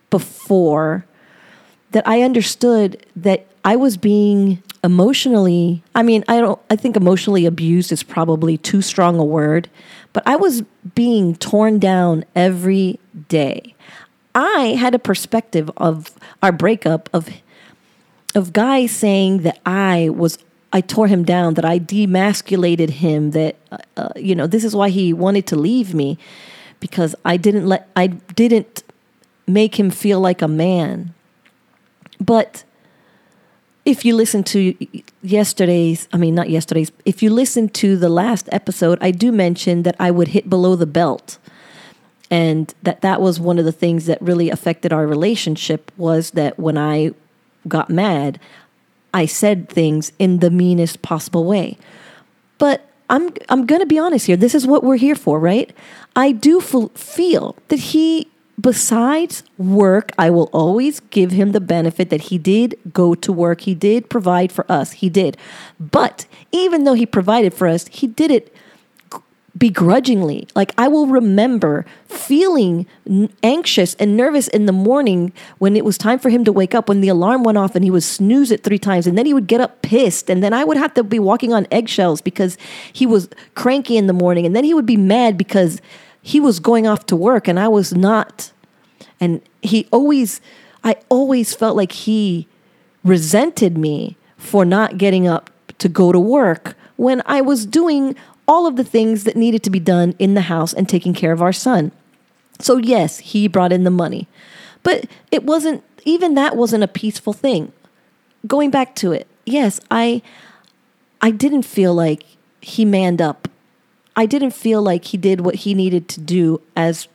before 0.09 1.05
that 1.91 2.07
I 2.07 2.21
understood 2.21 3.05
that 3.15 3.45
I 3.65 3.75
was 3.75 3.97
being 3.97 4.61
emotionally 4.83 5.81
I 5.95 6.03
mean 6.03 6.25
I 6.27 6.41
don't 6.41 6.59
I 6.69 6.75
think 6.75 6.97
emotionally 6.97 7.45
abused 7.45 7.91
is 7.91 8.03
probably 8.03 8.57
too 8.57 8.81
strong 8.81 9.17
a 9.17 9.23
word 9.23 9.69
but 10.13 10.21
I 10.27 10.35
was 10.35 10.63
being 10.93 11.35
torn 11.35 11.79
down 11.79 12.23
every 12.35 12.99
day. 13.27 13.75
I 14.35 14.75
had 14.79 14.95
a 14.95 14.99
perspective 14.99 15.69
of 15.77 16.11
our 16.41 16.51
breakup 16.51 17.09
of 17.13 17.29
of 18.35 18.51
Guy's 18.51 18.91
saying 18.91 19.39
that 19.39 19.59
I 19.65 20.09
was 20.09 20.39
I 20.71 20.81
tore 20.81 21.07
him 21.07 21.23
down, 21.23 21.53
that 21.53 21.65
I 21.65 21.77
demasculated 21.77 22.89
him, 22.89 23.31
that 23.31 23.55
uh, 23.71 23.77
uh, 23.95 24.09
you 24.15 24.35
know 24.35 24.47
this 24.47 24.63
is 24.63 24.75
why 24.75 24.89
he 24.89 25.13
wanted 25.13 25.45
to 25.47 25.55
leave 25.55 25.93
me 25.93 26.17
because 26.79 27.15
I 27.23 27.37
didn't 27.37 27.67
let 27.67 27.89
I 27.95 28.07
didn't 28.07 28.83
make 29.47 29.79
him 29.79 29.89
feel 29.89 30.19
like 30.19 30.41
a 30.41 30.47
man. 30.47 31.13
But 32.19 32.63
if 33.85 34.05
you 34.05 34.15
listen 34.15 34.43
to 34.45 34.75
yesterday's, 35.21 36.07
I 36.13 36.17
mean, 36.17 36.35
not 36.35 36.49
yesterday's, 36.49 36.91
if 37.05 37.21
you 37.21 37.29
listen 37.29 37.67
to 37.69 37.97
the 37.97 38.09
last 38.09 38.47
episode, 38.51 38.97
I 39.01 39.11
do 39.11 39.31
mention 39.31 39.83
that 39.83 39.95
I 39.99 40.09
would 40.09 40.29
hit 40.29 40.49
below 40.49 40.75
the 40.75 40.85
belt 40.85 41.37
and 42.33 42.73
that 42.81 43.01
that 43.01 43.21
was 43.21 43.39
one 43.39 43.59
of 43.59 43.65
the 43.65 43.71
things 43.71 44.07
that 44.07 44.19
really 44.19 44.49
affected 44.49 44.91
our 44.91 45.05
relationship 45.05 45.91
was 45.97 46.31
that 46.31 46.57
when 46.57 46.79
I 46.79 47.11
got 47.67 47.91
mad, 47.91 48.39
I 49.13 49.27
said 49.27 49.69
things 49.69 50.11
in 50.17 50.39
the 50.39 50.49
meanest 50.49 51.03
possible 51.03 51.45
way. 51.45 51.77
But 52.57 52.89
I'm 53.07 53.29
I'm 53.49 53.67
going 53.67 53.81
to 53.81 53.85
be 53.85 53.99
honest 53.99 54.25
here. 54.25 54.35
This 54.35 54.55
is 54.55 54.65
what 54.65 54.83
we're 54.83 54.95
here 54.95 55.13
for, 55.13 55.39
right? 55.39 55.71
I 56.15 56.31
do 56.31 56.59
f- 56.59 56.91
feel 56.95 57.55
that 57.67 57.79
he 57.79 58.31
besides 58.59 59.43
work, 59.59 60.11
I 60.17 60.31
will 60.31 60.49
always 60.53 61.01
give 61.01 61.29
him 61.29 61.51
the 61.51 61.61
benefit 61.61 62.09
that 62.09 62.21
he 62.21 62.39
did 62.39 62.75
go 62.91 63.13
to 63.13 63.31
work. 63.31 63.61
He 63.61 63.75
did 63.75 64.09
provide 64.09 64.51
for 64.51 64.65
us. 64.71 64.93
He 64.93 65.09
did. 65.09 65.37
But 65.79 66.25
even 66.51 66.83
though 66.83 66.95
he 66.95 67.05
provided 67.05 67.53
for 67.53 67.67
us, 67.67 67.85
he 67.89 68.07
did 68.07 68.31
it 68.31 68.55
begrudgingly. 69.63 70.45
Like 70.55 70.73
I 70.77 70.89
will 70.89 71.07
remember 71.07 71.85
feeling 72.07 72.85
anxious 73.43 73.93
and 73.93 74.17
nervous 74.17 74.49
in 74.49 74.65
the 74.65 74.73
morning 74.73 75.31
when 75.57 75.77
it 75.77 75.85
was 75.85 75.97
time 75.97 76.19
for 76.19 76.29
him 76.29 76.43
to 76.43 76.51
wake 76.51 76.75
up, 76.75 76.89
when 76.89 76.99
the 76.99 77.07
alarm 77.07 77.43
went 77.43 77.57
off 77.57 77.73
and 77.73 77.81
he 77.81 77.89
would 77.89 78.03
snooze 78.03 78.51
it 78.51 78.65
three 78.65 78.77
times. 78.77 79.07
And 79.07 79.17
then 79.17 79.25
he 79.25 79.33
would 79.33 79.47
get 79.47 79.61
up 79.61 79.81
pissed. 79.81 80.29
And 80.29 80.43
then 80.43 80.51
I 80.51 80.65
would 80.65 80.75
have 80.75 80.93
to 80.95 81.03
be 81.05 81.17
walking 81.17 81.53
on 81.53 81.65
eggshells 81.71 82.19
because 82.19 82.57
he 82.91 83.05
was 83.05 83.29
cranky 83.55 83.95
in 83.95 84.07
the 84.07 84.11
morning. 84.11 84.45
And 84.45 84.53
then 84.53 84.65
he 84.65 84.73
would 84.73 84.85
be 84.85 84.97
mad 84.97 85.37
because 85.37 85.79
he 86.21 86.41
was 86.41 86.59
going 86.59 86.85
off 86.85 87.05
to 87.05 87.15
work 87.15 87.47
and 87.47 87.57
I 87.57 87.69
was 87.69 87.93
not. 87.95 88.51
And 89.21 89.41
he 89.61 89.87
always, 89.93 90.41
I 90.83 90.97
always 91.07 91.55
felt 91.55 91.77
like 91.77 91.93
he 91.93 92.49
resented 93.05 93.77
me 93.77 94.17
for 94.35 94.65
not 94.65 94.97
getting 94.97 95.25
up 95.25 95.49
to 95.77 95.87
go 95.87 96.11
to 96.11 96.19
work 96.19 96.75
when 96.97 97.21
I 97.25 97.39
was 97.39 97.65
doing 97.65 98.17
all 98.47 98.67
of 98.67 98.75
the 98.75 98.83
things 98.83 99.23
that 99.23 99.35
needed 99.35 99.63
to 99.63 99.69
be 99.69 99.79
done 99.79 100.15
in 100.19 100.33
the 100.33 100.41
house 100.41 100.73
and 100.73 100.87
taking 100.87 101.13
care 101.13 101.31
of 101.31 101.41
our 101.41 101.53
son. 101.53 101.91
So, 102.59 102.77
yes, 102.77 103.19
he 103.19 103.47
brought 103.47 103.71
in 103.71 103.83
the 103.83 103.89
money. 103.89 104.27
But 104.83 105.05
it 105.31 105.43
wasn't, 105.43 105.83
even 106.03 106.35
that 106.35 106.55
wasn't 106.55 106.83
a 106.83 106.87
peaceful 106.87 107.33
thing. 107.33 107.71
Going 108.45 108.69
back 108.69 108.95
to 108.95 109.11
it, 109.11 109.27
yes, 109.45 109.79
I, 109.89 110.21
I 111.21 111.31
didn't 111.31 111.63
feel 111.63 111.93
like 111.93 112.25
he 112.61 112.85
manned 112.85 113.21
up. 113.21 113.47
I 114.15 114.25
didn't 114.25 114.51
feel 114.51 114.81
like 114.81 115.05
he 115.05 115.17
did 115.17 115.41
what 115.41 115.55
he 115.55 115.73
needed 115.73 116.07
to 116.09 116.19
do 116.19 116.61
as 116.75 117.07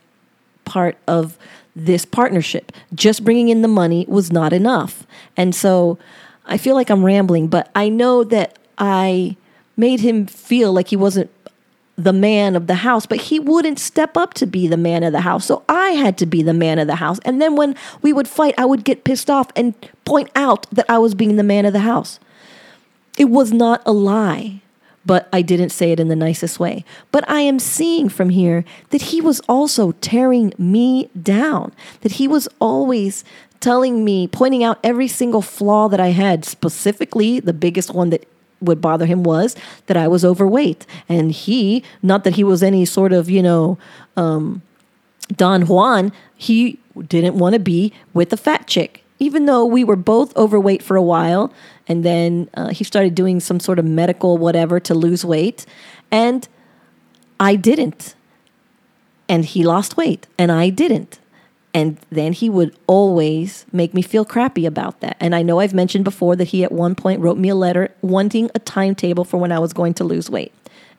part 0.65 0.97
of 1.07 1.37
this 1.75 2.05
partnership. 2.05 2.71
Just 2.93 3.23
bringing 3.23 3.49
in 3.49 3.61
the 3.61 3.67
money 3.67 4.05
was 4.09 4.31
not 4.31 4.51
enough. 4.51 5.05
And 5.37 5.55
so 5.55 5.97
I 6.45 6.57
feel 6.57 6.75
like 6.75 6.89
I'm 6.89 7.05
rambling, 7.05 7.47
but 7.47 7.69
I 7.75 7.89
know 7.89 8.23
that 8.25 8.57
I 8.77 9.37
made 9.79 10.01
him 10.01 10.27
feel 10.27 10.73
like 10.73 10.89
he 10.89 10.95
wasn't 10.95 11.31
the 11.95 12.13
man 12.13 12.55
of 12.55 12.67
the 12.67 12.75
house, 12.75 13.05
but 13.05 13.19
he 13.19 13.39
wouldn't 13.39 13.79
step 13.79 14.15
up 14.15 14.33
to 14.33 14.45
be 14.45 14.67
the 14.67 14.77
man 14.77 15.03
of 15.03 15.11
the 15.11 15.21
house. 15.21 15.45
So 15.45 15.63
I 15.67 15.91
had 15.91 16.17
to 16.19 16.25
be 16.25 16.43
the 16.43 16.53
man 16.53 16.79
of 16.79 16.87
the 16.87 16.95
house. 16.95 17.19
And 17.25 17.41
then 17.41 17.55
when 17.55 17.75
we 18.01 18.13
would 18.13 18.27
fight, 18.27 18.53
I 18.57 18.65
would 18.65 18.83
get 18.83 19.03
pissed 19.03 19.29
off 19.29 19.47
and 19.55 19.73
point 20.05 20.29
out 20.35 20.69
that 20.71 20.89
I 20.89 20.97
was 20.97 21.15
being 21.15 21.35
the 21.35 21.43
man 21.43 21.65
of 21.65 21.73
the 21.73 21.79
house. 21.79 22.19
It 23.17 23.25
was 23.25 23.51
not 23.51 23.81
a 23.85 23.91
lie, 23.91 24.61
but 25.05 25.27
I 25.33 25.41
didn't 25.41 25.71
say 25.71 25.91
it 25.91 25.99
in 25.99 26.07
the 26.07 26.15
nicest 26.15 26.59
way. 26.59 26.85
But 27.11 27.29
I 27.29 27.41
am 27.41 27.59
seeing 27.59 28.07
from 28.07 28.29
here 28.29 28.63
that 28.91 29.01
he 29.01 29.19
was 29.19 29.41
also 29.49 29.91
tearing 29.93 30.53
me 30.57 31.09
down, 31.21 31.73
that 32.01 32.13
he 32.13 32.27
was 32.27 32.47
always 32.59 33.25
telling 33.59 34.05
me, 34.05 34.25
pointing 34.27 34.63
out 34.63 34.79
every 34.85 35.09
single 35.09 35.41
flaw 35.41 35.89
that 35.89 35.99
I 35.99 36.09
had, 36.09 36.45
specifically 36.45 37.41
the 37.41 37.51
biggest 37.51 37.93
one 37.93 38.09
that 38.11 38.25
would 38.61 38.81
bother 38.81 39.05
him 39.05 39.23
was 39.23 39.55
that 39.87 39.97
I 39.97 40.07
was 40.07 40.25
overweight. 40.25 40.85
And 41.07 41.31
he, 41.31 41.83
not 42.01 42.23
that 42.23 42.35
he 42.35 42.43
was 42.43 42.61
any 42.63 42.85
sort 42.85 43.13
of, 43.13 43.29
you 43.29 43.41
know, 43.41 43.77
um, 44.17 44.61
Don 45.35 45.67
Juan, 45.67 46.11
he 46.35 46.79
didn't 47.07 47.37
want 47.37 47.53
to 47.53 47.59
be 47.59 47.93
with 48.13 48.33
a 48.33 48.37
fat 48.37 48.67
chick. 48.67 49.03
Even 49.19 49.45
though 49.45 49.65
we 49.65 49.83
were 49.83 49.97
both 49.97 50.35
overweight 50.37 50.81
for 50.81 50.95
a 50.95 51.01
while, 51.01 51.53
and 51.87 52.05
then 52.05 52.49
uh, 52.53 52.69
he 52.69 52.83
started 52.85 53.15
doing 53.15 53.41
some 53.41 53.59
sort 53.59 53.77
of 53.77 53.83
medical 53.83 54.37
whatever 54.37 54.79
to 54.79 54.93
lose 54.93 55.25
weight, 55.25 55.65
and 56.09 56.47
I 57.39 57.55
didn't. 57.55 58.15
And 59.27 59.43
he 59.43 59.63
lost 59.63 59.97
weight, 59.97 60.25
and 60.37 60.51
I 60.51 60.69
didn't. 60.69 61.19
And 61.73 61.99
then 62.09 62.33
he 62.33 62.49
would 62.49 62.75
always 62.87 63.65
make 63.71 63.93
me 63.93 64.01
feel 64.01 64.25
crappy 64.25 64.65
about 64.65 65.01
that. 65.01 65.17
And 65.19 65.35
I 65.35 65.43
know 65.43 65.59
I've 65.59 65.73
mentioned 65.73 66.03
before 66.03 66.35
that 66.35 66.47
he 66.47 66.63
at 66.63 66.71
one 66.71 66.95
point 66.95 67.21
wrote 67.21 67.37
me 67.37 67.49
a 67.49 67.55
letter 67.55 67.93
wanting 68.01 68.49
a 68.55 68.59
timetable 68.59 69.23
for 69.23 69.37
when 69.37 69.51
I 69.51 69.59
was 69.59 69.71
going 69.71 69.93
to 69.95 70.03
lose 70.03 70.29
weight. 70.29 70.53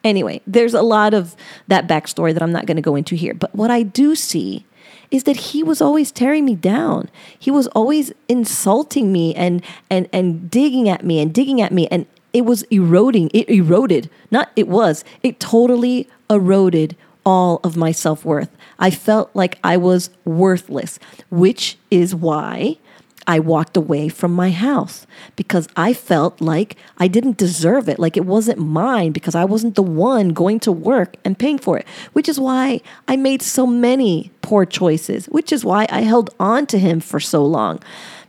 Anyway, 0.05 0.41
there's 0.47 0.75
a 0.75 0.83
lot 0.83 1.12
of 1.12 1.35
that 1.69 1.89
backstory 1.89 2.33
that 2.33 2.43
I'm 2.43 2.53
not 2.53 2.67
going 2.67 2.77
to 2.77 2.83
go 2.83 2.95
into 2.95 3.17
here. 3.17 3.35
But 3.35 3.55
what 3.55 3.71
I 3.71 3.83
do 3.83 4.15
see 4.15 4.65
is 5.11 5.25
that 5.25 5.37
he 5.37 5.62
was 5.62 5.81
always 5.81 6.12
tearing 6.12 6.45
me 6.45 6.55
down. 6.55 7.11
He 7.39 7.50
was 7.50 7.67
always 7.69 8.12
insulting 8.29 9.12
me 9.12 9.35
and 9.35 9.62
and 9.91 10.09
and 10.12 10.50
digging 10.50 10.89
at 10.89 11.05
me 11.05 11.21
and 11.21 11.35
digging 11.35 11.61
at 11.61 11.73
me 11.73 11.89
and 11.89 12.07
it 12.33 12.45
was 12.45 12.62
eroding. 12.65 13.31
It 13.35 13.49
eroded. 13.49 14.09
Not 14.31 14.50
it 14.55 14.69
was. 14.69 15.05
It 15.23 15.41
totally 15.41 16.09
eroded 16.29 16.97
all 17.25 17.61
of 17.62 17.77
my 17.77 17.93
self 17.93 18.25
worth. 18.25 18.50
I 18.79 18.91
felt 18.91 19.31
like 19.35 19.59
I 19.62 19.77
was 19.77 20.11
worthless, 20.25 20.99
which 21.31 21.79
is 21.91 22.15
why 22.15 22.79
I 23.27 23.39
walked 23.39 23.77
away 23.77 24.09
from 24.09 24.33
my 24.33 24.50
house 24.50 25.07
because 25.37 25.69
I 25.77 25.93
felt 25.93 26.41
like 26.41 26.77
I 26.99 27.07
didn't 27.07 27.37
deserve 27.37 27.89
it, 27.89 27.99
like 27.99 28.17
it 28.17 28.25
wasn't 28.25 28.59
mine 28.59 29.12
because 29.12 29.35
I 29.35 29.45
wasn't 29.45 29.75
the 29.75 29.83
one 29.83 30.31
going 30.31 30.59
to 30.61 30.73
work 30.73 31.17
and 31.25 31.39
paying 31.39 31.59
for 31.59 31.79
it, 31.79 31.87
which 32.12 32.29
is 32.29 32.41
why 32.41 32.81
I 33.07 33.17
made 33.17 33.43
so 33.43 33.67
many 33.67 34.33
poor 34.43 34.65
choices, 34.65 35.27
which 35.27 35.53
is 35.53 35.65
why 35.65 35.87
I 35.91 36.00
held 36.00 36.31
on 36.41 36.67
to 36.69 36.79
him 36.79 37.00
for 37.00 37.21
so 37.21 37.45
long 37.45 37.81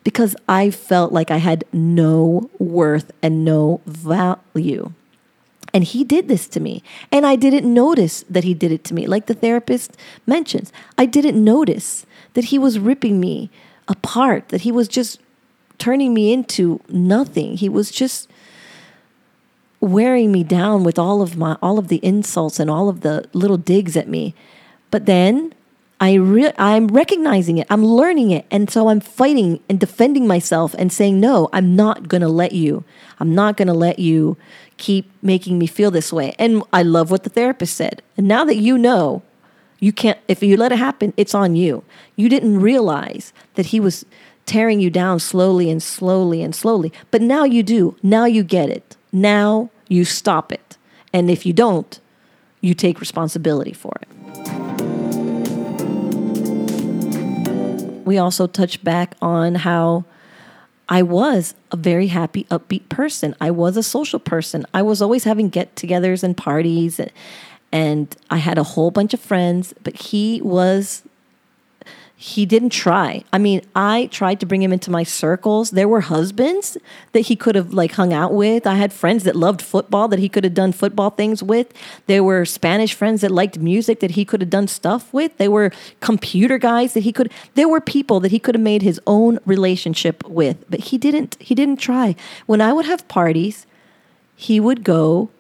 because 0.04 0.36
I 0.48 0.70
felt 0.72 1.12
like 1.12 1.32
I 1.32 1.38
had 1.38 1.64
no 1.72 2.50
worth 2.60 3.12
and 3.22 3.46
no 3.46 3.82
value. 3.86 4.92
And 5.74 5.84
he 5.84 6.04
did 6.04 6.28
this 6.28 6.48
to 6.50 6.60
me. 6.60 6.84
And 7.12 7.26
I 7.26 7.36
didn't 7.36 7.72
notice 7.72 8.24
that 8.30 8.44
he 8.44 8.54
did 8.54 8.72
it 8.72 8.84
to 8.86 8.94
me. 8.94 9.08
Like 9.08 9.28
the 9.28 9.34
therapist 9.34 9.96
mentions, 10.28 10.74
I 10.98 11.06
didn't 11.06 11.42
notice 11.42 12.06
that 12.34 12.46
he 12.46 12.60
was 12.60 12.80
ripping 12.80 13.20
me 13.20 13.50
apart, 13.88 14.50
that 14.50 14.62
he 14.62 14.72
was 14.72 14.88
just 14.88 15.20
turning 15.78 16.14
me 16.14 16.32
into 16.32 16.80
nothing. 16.90 17.58
He 17.58 17.70
was 17.70 17.92
just 17.92 18.30
wearing 19.80 20.32
me 20.32 20.44
down 20.44 20.84
with 20.84 21.00
all 21.00 21.24
of 21.24 21.36
my 21.36 21.58
all 21.62 21.80
of 21.80 21.88
the 21.88 22.00
insults 22.06 22.60
and 22.60 22.70
all 22.70 22.88
of 22.88 23.02
the 23.02 23.28
little 23.34 23.58
digs 23.58 23.98
at 23.98 24.08
me. 24.08 24.36
But 24.92 25.08
then 25.08 25.54
I 26.00 26.14
re- 26.14 26.54
I'm 26.58 26.88
recognizing 26.88 27.60
it. 27.60 27.68
I'm 27.70 27.86
learning 27.86 28.32
it. 28.32 28.46
And 28.50 28.70
so 28.70 28.90
I'm 28.90 29.00
fighting 29.00 29.60
and 29.70 29.80
defending 29.80 30.28
myself 30.28 30.74
and 30.80 30.92
saying, 30.92 31.20
no, 31.20 31.48
I'm 31.54 31.76
not 31.76 32.08
going 32.08 32.22
to 32.22 32.28
let 32.28 32.54
you. 32.54 32.84
I'm 33.20 33.36
not 33.36 33.56
going 33.56 33.68
to 33.68 33.74
let 33.74 34.00
you 34.00 34.36
keep 34.82 35.10
making 35.22 35.60
me 35.60 35.68
feel 35.68 35.92
this 35.92 36.12
way. 36.12 36.34
And 36.40 36.64
I 36.74 36.82
love 36.82 37.12
what 37.12 37.24
the 37.24 37.30
therapist 37.30 37.78
said. 37.78 38.02
And 38.18 38.28
now 38.28 38.44
that 38.46 38.58
you 38.58 38.78
know, 38.78 39.22
you 39.80 39.94
can't, 39.94 40.18
if 40.28 40.42
you 40.42 40.58
let 40.58 40.72
it 40.72 40.80
happen, 40.80 41.14
it's 41.16 41.36
on 41.36 41.56
you. 41.56 41.84
You 42.16 42.28
didn't 42.28 42.60
realize 42.60 43.32
that 43.54 43.68
he 43.68 43.80
was 43.80 44.06
tearing 44.46 44.80
you 44.80 44.90
down 44.90 45.20
slowly 45.20 45.70
and 45.70 45.82
slowly 45.82 46.42
and 46.42 46.56
slowly. 46.56 46.92
But 47.12 47.22
now 47.22 47.44
you 47.44 47.62
do. 47.62 47.96
Now 48.02 48.26
you 48.26 48.44
get 48.44 48.70
it. 48.70 48.98
Now 49.12 49.70
you 49.88 50.04
stop 50.04 50.52
it. 50.52 50.78
And 51.14 51.30
if 51.30 51.46
you 51.46 51.54
don't, 51.54 52.00
you 52.60 52.74
take 52.74 53.00
responsibility 53.00 53.74
for 53.74 53.94
it. 54.02 54.08
We 58.04 58.18
also 58.18 58.48
touch 58.48 58.84
back 58.84 59.16
on 59.22 59.56
how 59.56 60.06
I 60.92 61.04
was 61.04 61.56
a 61.72 61.78
very 61.78 62.08
happy, 62.08 62.44
upbeat 62.52 62.90
person. 62.90 63.34
I 63.40 63.50
was 63.50 63.78
a 63.78 63.82
social 63.82 64.20
person. 64.20 64.66
I 64.74 64.82
was 64.82 65.02
always 65.02 65.24
having 65.24 65.48
get 65.48 65.74
togethers 65.74 66.22
and 66.22 66.36
parties, 66.36 67.00
and, 67.00 67.12
and 67.72 68.14
I 68.30 68.38
had 68.38 68.58
a 68.58 68.64
whole 68.64 68.92
bunch 68.92 69.14
of 69.14 69.22
friends, 69.22 69.74
but 69.84 69.96
he 69.96 70.42
was 70.42 71.04
he 72.22 72.46
didn't 72.46 72.70
try. 72.70 73.24
I 73.34 73.40
mean, 73.40 73.64
I 73.76 74.06
tried 74.12 74.40
to 74.42 74.46
bring 74.46 74.62
him 74.62 74.72
into 74.72 74.92
my 74.92 75.02
circles. 75.02 75.72
There 75.72 75.88
were 75.88 76.02
husbands 76.02 76.78
that 77.14 77.22
he 77.22 77.36
could 77.36 77.56
have 77.56 77.74
like 77.74 77.94
hung 77.94 78.14
out 78.14 78.32
with. 78.32 78.68
I 78.68 78.76
had 78.76 78.94
friends 78.94 79.24
that 79.24 79.36
loved 79.36 79.60
football 79.60 80.08
that 80.10 80.20
he 80.20 80.30
could 80.30 80.44
have 80.44 80.54
done 80.54 80.72
football 80.72 81.10
things 81.10 81.42
with. 81.42 81.74
There 82.06 82.24
were 82.24 82.46
Spanish 82.46 82.94
friends 82.94 83.22
that 83.22 83.32
liked 83.32 83.58
music 83.58 84.02
that 84.02 84.12
he 84.12 84.24
could 84.24 84.40
have 84.42 84.52
done 84.52 84.68
stuff 84.68 85.12
with. 85.12 85.36
There 85.38 85.50
were 85.50 85.72
computer 86.00 86.60
guys 86.60 86.94
that 86.94 87.00
he 87.00 87.12
could 87.12 87.32
there 87.56 87.68
were 87.68 87.82
people 87.82 88.20
that 88.20 88.30
he 88.30 88.38
could 88.38 88.54
have 88.54 88.62
made 88.62 88.84
his 88.84 89.02
own 89.08 89.40
relationship 89.44 90.24
with, 90.28 90.64
but 90.70 90.82
he 90.82 91.00
didn't 91.00 91.38
he 91.40 91.56
didn't 91.56 91.78
try. 91.78 92.16
When 92.46 92.62
I 92.62 92.72
would 92.72 92.86
have 92.86 93.08
parties, 93.08 93.66
he 94.36 94.60
would 94.60 94.84
go 94.84 95.32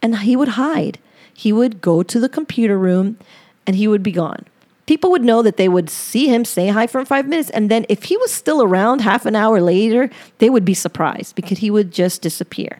and 0.00 0.20
he 0.20 0.34
would 0.34 0.56
hide. 0.56 0.98
He 1.34 1.52
would 1.52 1.82
go 1.82 2.02
to 2.02 2.18
the 2.18 2.30
computer 2.30 2.78
room 2.78 3.18
and 3.66 3.76
he 3.76 3.86
would 3.86 4.02
be 4.02 4.12
gone 4.12 4.46
people 4.92 5.10
would 5.10 5.24
know 5.24 5.40
that 5.40 5.56
they 5.56 5.70
would 5.70 5.88
see 5.88 6.28
him 6.28 6.44
say 6.44 6.68
hi 6.68 6.86
for 6.86 7.02
five 7.06 7.26
minutes. 7.26 7.48
And 7.48 7.70
then 7.70 7.86
if 7.88 8.02
he 8.02 8.18
was 8.18 8.30
still 8.30 8.62
around 8.62 9.00
half 9.00 9.24
an 9.24 9.34
hour 9.34 9.58
later, 9.58 10.10
they 10.36 10.50
would 10.50 10.66
be 10.66 10.74
surprised 10.74 11.34
because 11.34 11.60
he 11.60 11.70
would 11.70 11.90
just 11.90 12.20
disappear. 12.20 12.78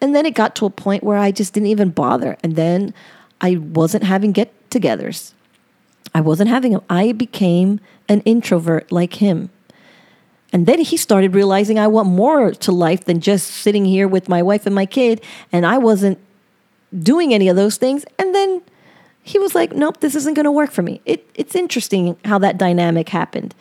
And 0.00 0.16
then 0.16 0.24
it 0.24 0.34
got 0.34 0.56
to 0.56 0.64
a 0.64 0.70
point 0.70 1.04
where 1.04 1.18
I 1.18 1.32
just 1.32 1.52
didn't 1.52 1.66
even 1.66 1.90
bother. 1.90 2.38
And 2.42 2.56
then 2.56 2.94
I 3.38 3.56
wasn't 3.56 4.04
having 4.04 4.32
get 4.32 4.50
togethers. 4.70 5.34
I 6.14 6.22
wasn't 6.22 6.48
having 6.48 6.72
them. 6.72 6.80
I 6.88 7.12
became 7.12 7.80
an 8.08 8.22
introvert 8.22 8.90
like 8.90 9.16
him. 9.16 9.50
And 10.54 10.64
then 10.64 10.80
he 10.80 10.96
started 10.96 11.34
realizing 11.34 11.78
I 11.78 11.86
want 11.86 12.08
more 12.08 12.52
to 12.52 12.72
life 12.72 13.04
than 13.04 13.20
just 13.20 13.48
sitting 13.48 13.84
here 13.84 14.08
with 14.08 14.26
my 14.26 14.42
wife 14.42 14.64
and 14.64 14.74
my 14.74 14.86
kid. 14.86 15.22
And 15.52 15.66
I 15.66 15.76
wasn't 15.76 16.16
doing 16.98 17.34
any 17.34 17.48
of 17.48 17.56
those 17.56 17.76
things. 17.76 18.06
And 18.18 18.34
then 18.34 18.62
he 19.26 19.40
was 19.40 19.56
like, 19.56 19.72
nope, 19.72 19.98
this 19.98 20.14
isn't 20.14 20.34
going 20.34 20.44
to 20.44 20.52
work 20.52 20.70
for 20.70 20.82
me. 20.82 21.00
It, 21.04 21.28
it's 21.34 21.56
interesting 21.56 22.16
how 22.24 22.38
that 22.38 22.58
dynamic 22.58 23.08
happened. 23.08 23.56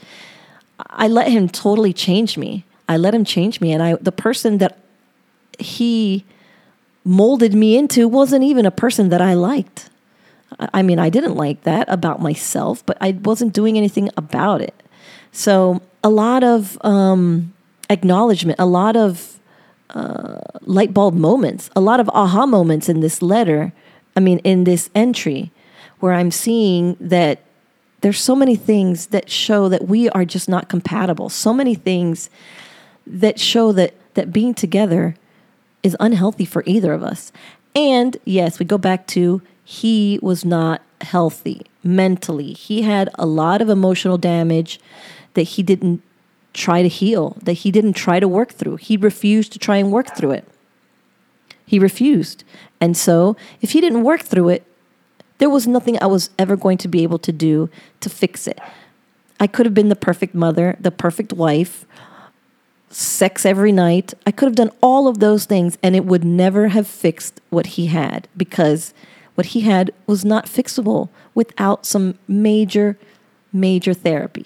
I 0.80 1.08
let 1.08 1.28
him 1.28 1.50
totally 1.50 1.92
change 1.92 2.38
me. 2.38 2.66
I 2.88 2.98
let 2.98 3.16
him 3.16 3.26
change 3.26 3.60
me. 3.60 3.72
And 3.72 3.82
I, 3.82 3.96
the 3.96 4.12
person 4.12 4.60
that 4.60 4.78
he 5.58 6.24
molded 7.04 7.56
me 7.56 7.76
into 7.76 8.08
wasn't 8.08 8.44
even 8.44 8.68
a 8.68 8.72
person 8.72 9.10
that 9.10 9.24
I 9.24 9.34
liked. 9.34 9.90
I 10.60 10.84
mean, 10.84 11.00
I 11.00 11.10
didn't 11.10 11.34
like 11.34 11.64
that 11.64 11.90
about 11.90 12.22
myself, 12.22 12.86
but 12.86 12.96
I 13.02 13.18
wasn't 13.24 13.52
doing 13.52 13.76
anything 13.76 14.12
about 14.16 14.62
it. 14.62 14.76
So, 15.32 15.82
a 16.04 16.10
lot 16.10 16.44
of 16.44 16.78
um, 16.82 17.54
acknowledgement, 17.90 18.60
a 18.60 18.68
lot 18.68 18.96
of 18.96 19.40
uh, 19.90 20.42
light 20.62 20.94
bulb 20.94 21.16
moments, 21.16 21.72
a 21.76 21.82
lot 21.82 22.00
of 22.00 22.08
aha 22.10 22.46
moments 22.46 22.88
in 22.88 23.00
this 23.00 23.24
letter. 23.24 23.74
I 24.16 24.20
mean, 24.20 24.38
in 24.40 24.64
this 24.64 24.92
entry 24.94 25.52
where 26.06 26.14
I'm 26.14 26.30
seeing 26.30 26.96
that 27.00 27.40
there's 28.02 28.20
so 28.20 28.36
many 28.36 28.56
things 28.56 29.08
that 29.08 29.28
show 29.28 29.68
that 29.70 29.88
we 29.88 30.08
are 30.10 30.24
just 30.24 30.48
not 30.48 30.70
compatible. 30.70 31.30
So 31.30 31.52
many 31.52 31.74
things 31.74 32.30
that 33.08 33.40
show 33.40 33.72
that 33.72 33.96
that 34.14 34.32
being 34.32 34.54
together 34.54 35.16
is 35.82 35.98
unhealthy 36.00 36.46
for 36.46 36.62
either 36.68 36.94
of 36.94 37.02
us. 37.02 37.32
And 37.74 38.18
yes, 38.24 38.60
we 38.60 38.66
go 38.66 38.78
back 38.78 39.08
to 39.08 39.42
he 39.64 40.20
was 40.22 40.46
not 40.46 40.84
healthy 41.02 41.64
mentally. 41.84 42.54
He 42.54 42.84
had 42.84 43.10
a 43.16 43.26
lot 43.26 43.60
of 43.60 43.68
emotional 43.68 44.20
damage 44.20 44.80
that 45.34 45.42
he 45.58 45.64
didn't 45.64 46.04
try 46.54 46.84
to 46.84 46.88
heal, 46.88 47.36
that 47.42 47.54
he 47.54 47.72
didn't 47.72 47.94
try 47.94 48.20
to 48.20 48.28
work 48.28 48.52
through. 48.52 48.76
He 48.76 48.96
refused 48.96 49.54
to 49.54 49.58
try 49.58 49.78
and 49.78 49.92
work 49.92 50.16
through 50.16 50.34
it. 50.34 50.48
He 51.66 51.80
refused. 51.80 52.44
And 52.80 52.96
so, 52.96 53.36
if 53.60 53.72
he 53.72 53.82
didn't 53.82 54.04
work 54.04 54.22
through 54.22 54.50
it, 54.50 54.68
there 55.38 55.50
was 55.50 55.68
nothing 55.68 55.98
I 56.02 56.06
was 56.06 56.30
ever 56.40 56.56
going 56.56 56.78
to 56.80 56.88
be 56.88 57.04
able 57.04 57.20
to 57.20 57.32
do 57.32 57.70
to 58.00 58.10
fix 58.10 58.48
it. 58.48 58.60
I 59.40 59.48
could 59.48 59.66
have 59.66 59.74
been 59.74 59.90
the 59.90 59.96
perfect 59.96 60.34
mother, 60.34 60.78
the 60.80 60.92
perfect 60.92 61.34
wife, 61.34 61.86
sex 62.90 63.46
every 63.46 63.72
night. 63.72 64.14
I 64.26 64.32
could 64.32 64.46
have 64.46 64.56
done 64.56 64.72
all 64.82 65.08
of 65.08 65.20
those 65.20 65.46
things 65.46 65.78
and 65.84 65.96
it 65.96 66.06
would 66.06 66.24
never 66.24 66.70
have 66.70 66.88
fixed 66.88 67.42
what 67.50 67.66
he 67.66 67.88
had 67.88 68.28
because 68.38 68.94
what 69.36 69.48
he 69.48 69.62
had 69.62 69.92
was 70.08 70.24
not 70.24 70.46
fixable 70.46 71.10
without 71.34 71.86
some 71.86 72.18
major, 72.28 72.98
major 73.52 73.94
therapy. 73.94 74.46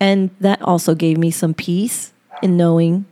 And 0.00 0.30
that 0.40 0.60
also 0.62 0.96
gave 0.96 1.16
me 1.16 1.30
some 1.30 1.54
peace 1.54 2.12
in 2.42 2.56
knowing 2.56 3.04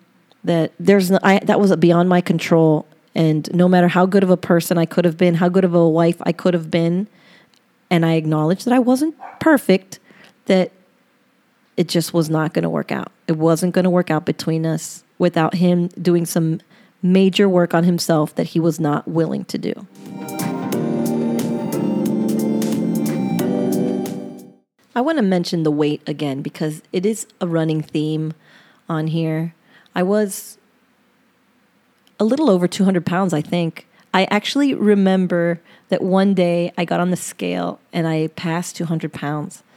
that 0.43 0.73
there's 0.81 1.11
no, 1.11 1.21
I, 1.23 1.39
that 1.41 1.61
was 1.61 1.75
beyond 1.77 2.09
my 2.09 2.21
control. 2.21 2.87
And 3.15 3.53
no 3.55 3.69
matter 3.69 3.89
how 3.89 4.07
good 4.07 4.23
of 4.23 4.31
a 4.31 4.37
person 4.37 4.79
I 4.79 4.87
could 4.87 5.05
have 5.05 5.17
been, 5.17 5.35
how 5.35 5.49
good 5.49 5.65
of 5.65 5.75
a 5.75 5.89
wife 5.89 6.17
I 6.23 6.33
could 6.33 6.55
have 6.55 6.71
been, 6.71 7.09
and 7.91 8.07
I 8.07 8.15
acknowledged 8.15 8.65
that 8.67 8.75
I 8.75 8.79
wasn't 8.79 9.17
perfect, 9.41 9.99
that 10.47 10.71
it 11.77 11.89
just 11.89 12.15
was 12.15 12.31
not 12.31 12.55
going 12.55 12.63
to 12.63 12.71
work 12.71 12.93
out. 12.93 13.11
It 13.27 13.37
wasn't 13.37 13.75
going 13.75 13.85
to 13.85 13.91
work 13.91 14.11
out 14.11 14.25
between 14.25 14.65
us 14.65 15.03
without 15.19 15.55
him 15.55 15.89
doing 15.89 16.25
some 16.27 16.61
major 17.03 17.49
work 17.49 17.75
on 17.75 17.85
himself 17.85 18.35
that 18.35 18.49
he 18.49 18.61
was 18.61 18.79
not 18.79 19.09
willing 19.09 19.45
to 19.47 19.59
do. 19.59 19.87
I 24.95 25.01
want 25.01 25.19
to 25.19 25.23
mention 25.23 25.63
the 25.63 25.71
weight 25.71 26.03
again 26.07 26.43
because 26.43 26.83
it 26.93 27.07
is 27.07 27.27
a 27.41 27.47
running 27.47 27.81
theme 27.81 28.35
on 28.89 29.07
here. 29.07 29.55
I 29.95 30.03
was 30.03 30.59
a 32.21 32.25
little 32.25 32.51
over 32.51 32.69
200 32.69 33.05
pounds, 33.05 33.33
I 33.33 33.41
think. 33.41 33.89
I 34.13 34.25
actually 34.31 34.75
remember 34.75 35.61
that 35.89 36.03
one 36.03 36.35
day 36.35 36.73
I 36.77 36.85
got 36.85 37.01
on 37.01 37.11
the 37.11 37.17
scale 37.17 37.81
and 37.93 38.07
I 38.07 38.29
passed 38.29 38.77
200 38.77 39.13
pounds. 39.13 39.65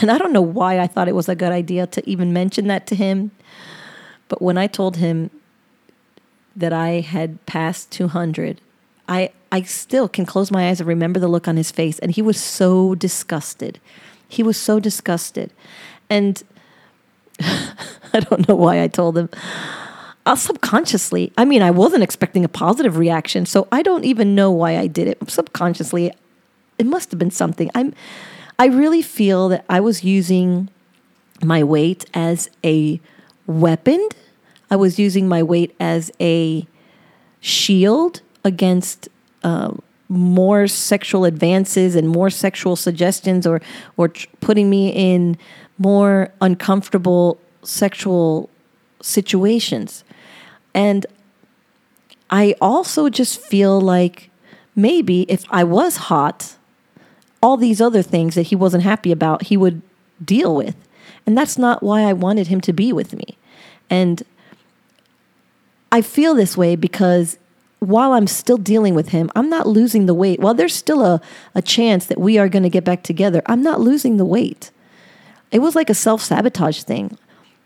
And 0.00 0.10
I 0.10 0.16
don't 0.16 0.32
know 0.32 0.40
why 0.40 0.80
I 0.80 0.86
thought 0.86 1.08
it 1.08 1.14
was 1.14 1.28
a 1.28 1.34
good 1.34 1.52
idea 1.52 1.86
to 1.88 2.08
even 2.08 2.32
mention 2.32 2.68
that 2.68 2.86
to 2.86 2.94
him. 2.94 3.32
But 4.28 4.40
when 4.40 4.56
I 4.56 4.66
told 4.66 4.96
him 4.96 5.30
that 6.56 6.72
I 6.72 7.00
had 7.00 7.44
passed 7.44 7.90
200, 7.90 8.62
I, 9.08 9.30
I 9.52 9.60
still 9.60 10.08
can 10.08 10.24
close 10.24 10.50
my 10.50 10.68
eyes 10.68 10.80
and 10.80 10.88
remember 10.88 11.20
the 11.20 11.28
look 11.28 11.46
on 11.46 11.58
his 11.58 11.70
face. 11.70 11.98
And 11.98 12.12
he 12.12 12.22
was 12.22 12.40
so 12.40 12.94
disgusted. 12.94 13.78
He 14.26 14.42
was 14.42 14.56
so 14.56 14.80
disgusted. 14.80 15.52
And 16.08 16.42
I 17.40 18.20
don't 18.20 18.48
know 18.48 18.54
why 18.54 18.80
I 18.80 18.88
told 18.88 19.18
him. 19.18 19.28
Uh, 20.26 20.34
subconsciously, 20.34 21.32
I 21.36 21.44
mean, 21.44 21.60
I 21.60 21.70
wasn't 21.70 22.02
expecting 22.02 22.44
a 22.44 22.48
positive 22.48 22.96
reaction, 22.96 23.44
so 23.44 23.68
I 23.70 23.82
don't 23.82 24.04
even 24.04 24.34
know 24.34 24.50
why 24.50 24.78
I 24.78 24.86
did 24.86 25.06
it. 25.06 25.18
Subconsciously, 25.30 26.12
it 26.78 26.86
must 26.86 27.10
have 27.10 27.18
been 27.18 27.30
something. 27.30 27.70
I'm, 27.74 27.94
I 28.58 28.66
really 28.66 29.02
feel 29.02 29.50
that 29.50 29.66
I 29.68 29.80
was 29.80 30.02
using 30.02 30.70
my 31.42 31.62
weight 31.62 32.06
as 32.14 32.48
a 32.64 33.00
weapon. 33.46 34.08
I 34.70 34.76
was 34.76 34.98
using 34.98 35.28
my 35.28 35.42
weight 35.42 35.74
as 35.78 36.10
a 36.18 36.66
shield 37.40 38.22
against 38.44 39.08
uh, 39.42 39.74
more 40.08 40.66
sexual 40.66 41.26
advances 41.26 41.94
and 41.94 42.08
more 42.08 42.30
sexual 42.30 42.76
suggestions, 42.76 43.46
or 43.46 43.60
or 43.98 44.08
tr- 44.08 44.26
putting 44.40 44.70
me 44.70 44.88
in 44.88 45.36
more 45.76 46.30
uncomfortable 46.40 47.38
sexual 47.62 48.48
situations. 49.02 50.02
And 50.74 51.06
I 52.30 52.56
also 52.60 53.08
just 53.08 53.40
feel 53.40 53.80
like 53.80 54.30
maybe 54.74 55.22
if 55.22 55.44
I 55.50 55.64
was 55.64 55.96
hot, 55.96 56.56
all 57.42 57.56
these 57.56 57.80
other 57.80 58.02
things 58.02 58.34
that 58.34 58.42
he 58.44 58.56
wasn't 58.56 58.82
happy 58.82 59.12
about, 59.12 59.44
he 59.44 59.56
would 59.56 59.82
deal 60.24 60.54
with. 60.54 60.76
And 61.26 61.38
that's 61.38 61.56
not 61.56 61.82
why 61.82 62.02
I 62.02 62.12
wanted 62.12 62.48
him 62.48 62.60
to 62.62 62.72
be 62.72 62.92
with 62.92 63.14
me. 63.14 63.38
And 63.88 64.22
I 65.92 66.02
feel 66.02 66.34
this 66.34 66.56
way 66.56 66.74
because 66.74 67.38
while 67.78 68.12
I'm 68.12 68.26
still 68.26 68.56
dealing 68.56 68.94
with 68.94 69.10
him, 69.10 69.30
I'm 69.36 69.48
not 69.48 69.66
losing 69.66 70.06
the 70.06 70.14
weight. 70.14 70.40
While 70.40 70.54
there's 70.54 70.74
still 70.74 71.04
a, 71.04 71.20
a 71.54 71.62
chance 71.62 72.06
that 72.06 72.18
we 72.18 72.38
are 72.38 72.48
going 72.48 72.62
to 72.62 72.70
get 72.70 72.84
back 72.84 73.02
together, 73.02 73.42
I'm 73.46 73.62
not 73.62 73.80
losing 73.80 74.16
the 74.16 74.24
weight. 74.24 74.70
It 75.50 75.60
was 75.60 75.76
like 75.76 75.90
a 75.90 75.94
self 75.94 76.22
sabotage 76.22 76.82
thing 76.82 77.16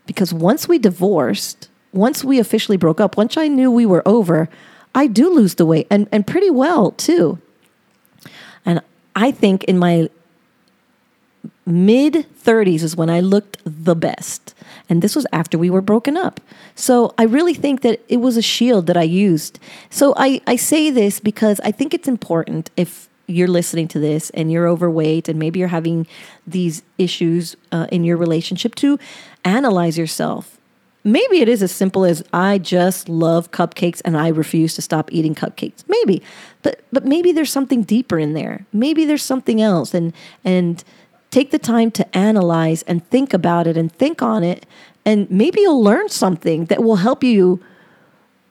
because 0.05 0.33
once 0.33 0.67
we 0.67 0.77
divorced, 0.77 1.69
once 1.91 2.23
we 2.23 2.39
officially 2.39 2.77
broke 2.77 2.99
up, 2.99 3.17
once 3.17 3.37
I 3.37 3.47
knew 3.47 3.71
we 3.71 3.85
were 3.85 4.07
over, 4.07 4.49
I 4.93 5.07
do 5.07 5.33
lose 5.33 5.55
the 5.55 5.65
weight 5.65 5.87
and, 5.89 6.07
and 6.11 6.25
pretty 6.25 6.49
well 6.49 6.91
too. 6.91 7.39
And 8.65 8.81
I 9.15 9.31
think 9.31 9.63
in 9.65 9.77
my 9.77 10.09
mid 11.65 12.25
30s 12.43 12.83
is 12.83 12.95
when 12.95 13.09
I 13.09 13.19
looked 13.19 13.57
the 13.65 13.95
best. 13.95 14.55
And 14.89 15.01
this 15.01 15.15
was 15.15 15.27
after 15.31 15.57
we 15.57 15.69
were 15.69 15.81
broken 15.81 16.17
up. 16.17 16.41
So 16.75 17.13
I 17.17 17.23
really 17.23 17.53
think 17.53 17.81
that 17.81 18.01
it 18.07 18.17
was 18.17 18.37
a 18.37 18.41
shield 18.41 18.87
that 18.87 18.97
I 18.97 19.03
used. 19.03 19.59
So 19.89 20.13
I, 20.17 20.41
I 20.47 20.55
say 20.55 20.89
this 20.89 21.19
because 21.19 21.59
I 21.61 21.71
think 21.71 21.93
it's 21.93 22.07
important 22.07 22.71
if 22.75 23.07
you're 23.27 23.47
listening 23.47 23.87
to 23.89 23.99
this 23.99 24.31
and 24.31 24.51
you're 24.51 24.67
overweight 24.67 25.29
and 25.29 25.37
maybe 25.37 25.59
you're 25.59 25.67
having 25.67 26.07
these 26.47 26.81
issues 26.97 27.55
uh, 27.71 27.85
in 27.91 28.03
your 28.03 28.17
relationship 28.17 28.73
to 28.75 28.97
analyze 29.45 29.97
yourself 29.97 30.58
Maybe 31.11 31.41
it 31.41 31.49
is 31.49 31.63
as 31.63 31.71
simple 31.71 32.05
as 32.05 32.23
I 32.31 32.57
just 32.57 33.09
love 33.09 33.51
cupcakes 33.51 34.01
and 34.05 34.15
I 34.15 34.27
refuse 34.27 34.75
to 34.75 34.81
stop 34.81 35.11
eating 35.11 35.33
cupcakes. 35.33 35.83
Maybe. 35.87 36.21
But 36.61 36.81
but 36.91 37.05
maybe 37.05 37.31
there's 37.31 37.51
something 37.51 37.83
deeper 37.83 38.19
in 38.19 38.33
there. 38.33 38.65
Maybe 38.71 39.05
there's 39.05 39.23
something 39.23 39.59
else 39.61 39.93
and 39.93 40.13
and 40.45 40.83
take 41.31 41.51
the 41.51 41.59
time 41.59 41.91
to 41.91 42.17
analyze 42.17 42.83
and 42.83 43.07
think 43.09 43.33
about 43.33 43.65
it 43.67 43.77
and 43.77 43.91
think 43.91 44.21
on 44.21 44.43
it 44.43 44.65
and 45.05 45.29
maybe 45.31 45.61
you'll 45.61 45.83
learn 45.83 46.09
something 46.09 46.65
that 46.65 46.83
will 46.83 46.97
help 46.97 47.23
you 47.23 47.59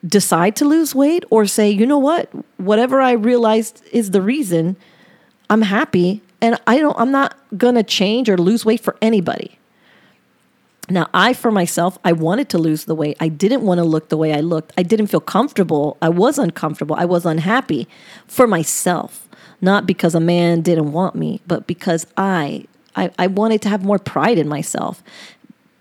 decide 0.07 0.57
to 0.57 0.65
lose 0.65 0.95
weight 0.95 1.25
or 1.31 1.47
say, 1.47 1.71
"You 1.71 1.87
know 1.87 1.99
what? 1.99 2.31
Whatever 2.57 3.01
I 3.01 3.13
realized 3.13 3.83
is 3.93 4.11
the 4.11 4.23
reason, 4.23 4.77
I'm 5.51 5.63
happy 5.63 6.23
and 6.41 6.59
I 6.67 6.79
don't 6.79 6.99
I'm 6.99 7.11
not 7.11 7.37
going 7.57 7.75
to 7.75 7.83
change 7.83 8.29
or 8.29 8.37
lose 8.37 8.65
weight 8.65 8.81
for 8.81 8.97
anybody." 9.01 9.59
Now, 10.91 11.09
I, 11.13 11.35
for 11.35 11.51
myself, 11.51 11.99
I 12.05 12.13
wanted 12.13 12.49
to 12.51 12.59
lose 12.59 12.87
the 12.87 12.95
weight. 12.95 13.17
I 13.21 13.29
didn't 13.29 13.63
want 13.63 13.79
to 13.79 13.85
look 13.85 14.09
the 14.09 14.17
way 14.17 14.33
I 14.33 14.41
looked. 14.41 14.73
I 14.79 14.83
didn't 14.83 15.09
feel 15.09 15.21
comfortable. 15.21 15.99
I 16.01 16.09
was 16.09 16.39
uncomfortable. 16.39 16.97
I 16.97 17.05
was 17.05 17.27
unhappy 17.27 17.87
for 18.27 18.47
myself, 18.47 19.29
not 19.61 19.87
because 19.87 20.15
a 20.15 20.21
man 20.21 20.63
didn't 20.63 20.93
want 20.93 21.15
me, 21.15 21.43
but 21.47 21.67
because 21.67 22.07
I, 22.17 22.65
I, 22.97 23.11
I 23.19 23.27
wanted 23.27 23.61
to 23.63 23.69
have 23.69 23.85
more 23.85 23.99
pride 23.99 24.39
in 24.39 24.49
myself. 24.49 25.03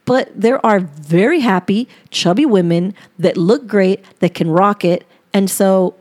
But 0.04 0.30
there 0.36 0.65
are 0.65 0.80
very 0.80 1.39
happy, 1.39 1.88
chubby 2.10 2.46
women 2.46 2.93
that 3.17 3.38
look 3.38 3.67
great, 3.67 4.04
that 4.20 4.34
can 4.34 4.50
rock 4.50 4.84
it. 4.84 5.06
And 5.34 5.50
so, 5.50 5.96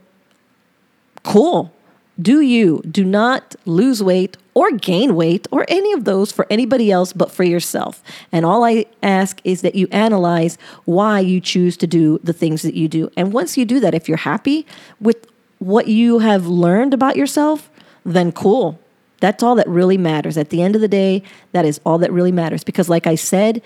cool. 1.23 1.73
Do 2.21 2.41
you. 2.41 2.83
Do 2.91 3.05
not 3.05 3.55
lose 3.67 4.03
weight 4.03 4.37
or 4.55 4.71
gain 4.71 5.15
weight 5.15 5.47
or 5.51 5.67
any 5.69 5.93
of 5.93 6.05
those 6.05 6.33
for 6.33 6.47
anybody 6.49 6.91
else 6.91 7.13
but 7.13 7.31
for 7.31 7.45
yourself. 7.45 8.03
And 8.33 8.47
all 8.47 8.65
I 8.65 8.87
ask 9.03 9.39
is 9.45 9.61
that 9.61 9.75
you 9.75 9.87
analyze 9.93 10.57
why 10.87 11.21
you 11.21 11.41
choose 11.43 11.77
to 11.77 11.87
do 11.87 12.19
the 12.25 12.33
things 12.33 12.63
that 12.63 12.75
you 12.75 12.89
do. 12.89 13.11
And 13.19 13.35
once 13.35 13.59
you 13.59 13.67
do 13.67 13.81
that, 13.81 13.95
if 13.95 14.09
you're 14.09 14.17
happy 14.17 14.67
with 14.99 15.27
what 15.59 15.89
you 15.89 16.21
have 16.21 16.47
learned 16.47 16.95
about 16.95 17.17
yourself, 17.17 17.71
then 18.05 18.33
cool. 18.33 18.81
That's 19.21 19.43
all 19.43 19.55
that 19.57 19.69
really 19.69 19.99
matters. 19.99 20.39
At 20.39 20.51
the 20.51 20.63
end 20.63 20.75
of 20.75 20.81
the 20.81 20.89
day, 20.89 21.23
that 21.53 21.65
is 21.67 21.81
all 21.85 21.99
that 21.99 22.13
really 22.13 22.33
matters. 22.33 22.65
Because, 22.65 22.89
like 22.89 23.07
I 23.07 23.15
said, 23.15 23.63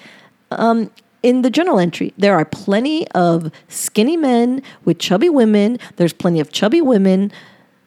um, 0.50 0.90
in 1.22 1.42
the 1.42 1.50
journal 1.50 1.78
entry, 1.78 2.14
there 2.16 2.34
are 2.34 2.44
plenty 2.44 3.06
of 3.10 3.52
skinny 3.68 4.16
men 4.16 4.62
with 4.84 4.98
chubby 4.98 5.28
women. 5.28 5.78
There's 5.96 6.12
plenty 6.12 6.40
of 6.40 6.50
chubby 6.50 6.80
women 6.80 7.30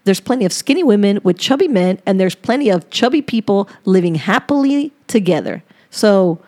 there's 0.06 0.20
plenty 0.20 0.46
of 0.46 0.52
skinny 0.52 0.84
women 0.84 1.20
with 1.24 1.38
chubby 1.38 1.68
men, 1.68 2.00
and 2.06 2.20
there's 2.20 2.36
plenty 2.36 2.70
of 2.70 2.90
chubby 2.90 3.22
people 3.22 3.70
living 3.86 4.16
happily 4.16 4.92
together. 5.08 5.64
So 5.90 6.40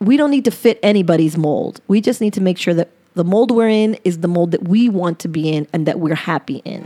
we 0.00 0.16
don't 0.16 0.30
need 0.30 0.44
to 0.46 0.50
fit 0.50 0.78
anybody's 0.82 1.36
mold. 1.36 1.80
We 1.86 2.00
just 2.00 2.20
need 2.20 2.32
to 2.34 2.40
make 2.40 2.58
sure 2.58 2.74
that 2.74 2.90
the 3.14 3.24
mold 3.24 3.50
we're 3.50 3.68
in 3.68 3.94
is 4.04 4.18
the 4.18 4.28
mold 4.28 4.52
that 4.52 4.68
we 4.68 4.88
want 4.88 5.18
to 5.20 5.28
be 5.28 5.50
in 5.50 5.66
and 5.72 5.86
that 5.86 6.00
we're 6.00 6.14
happy 6.14 6.62
in. 6.64 6.84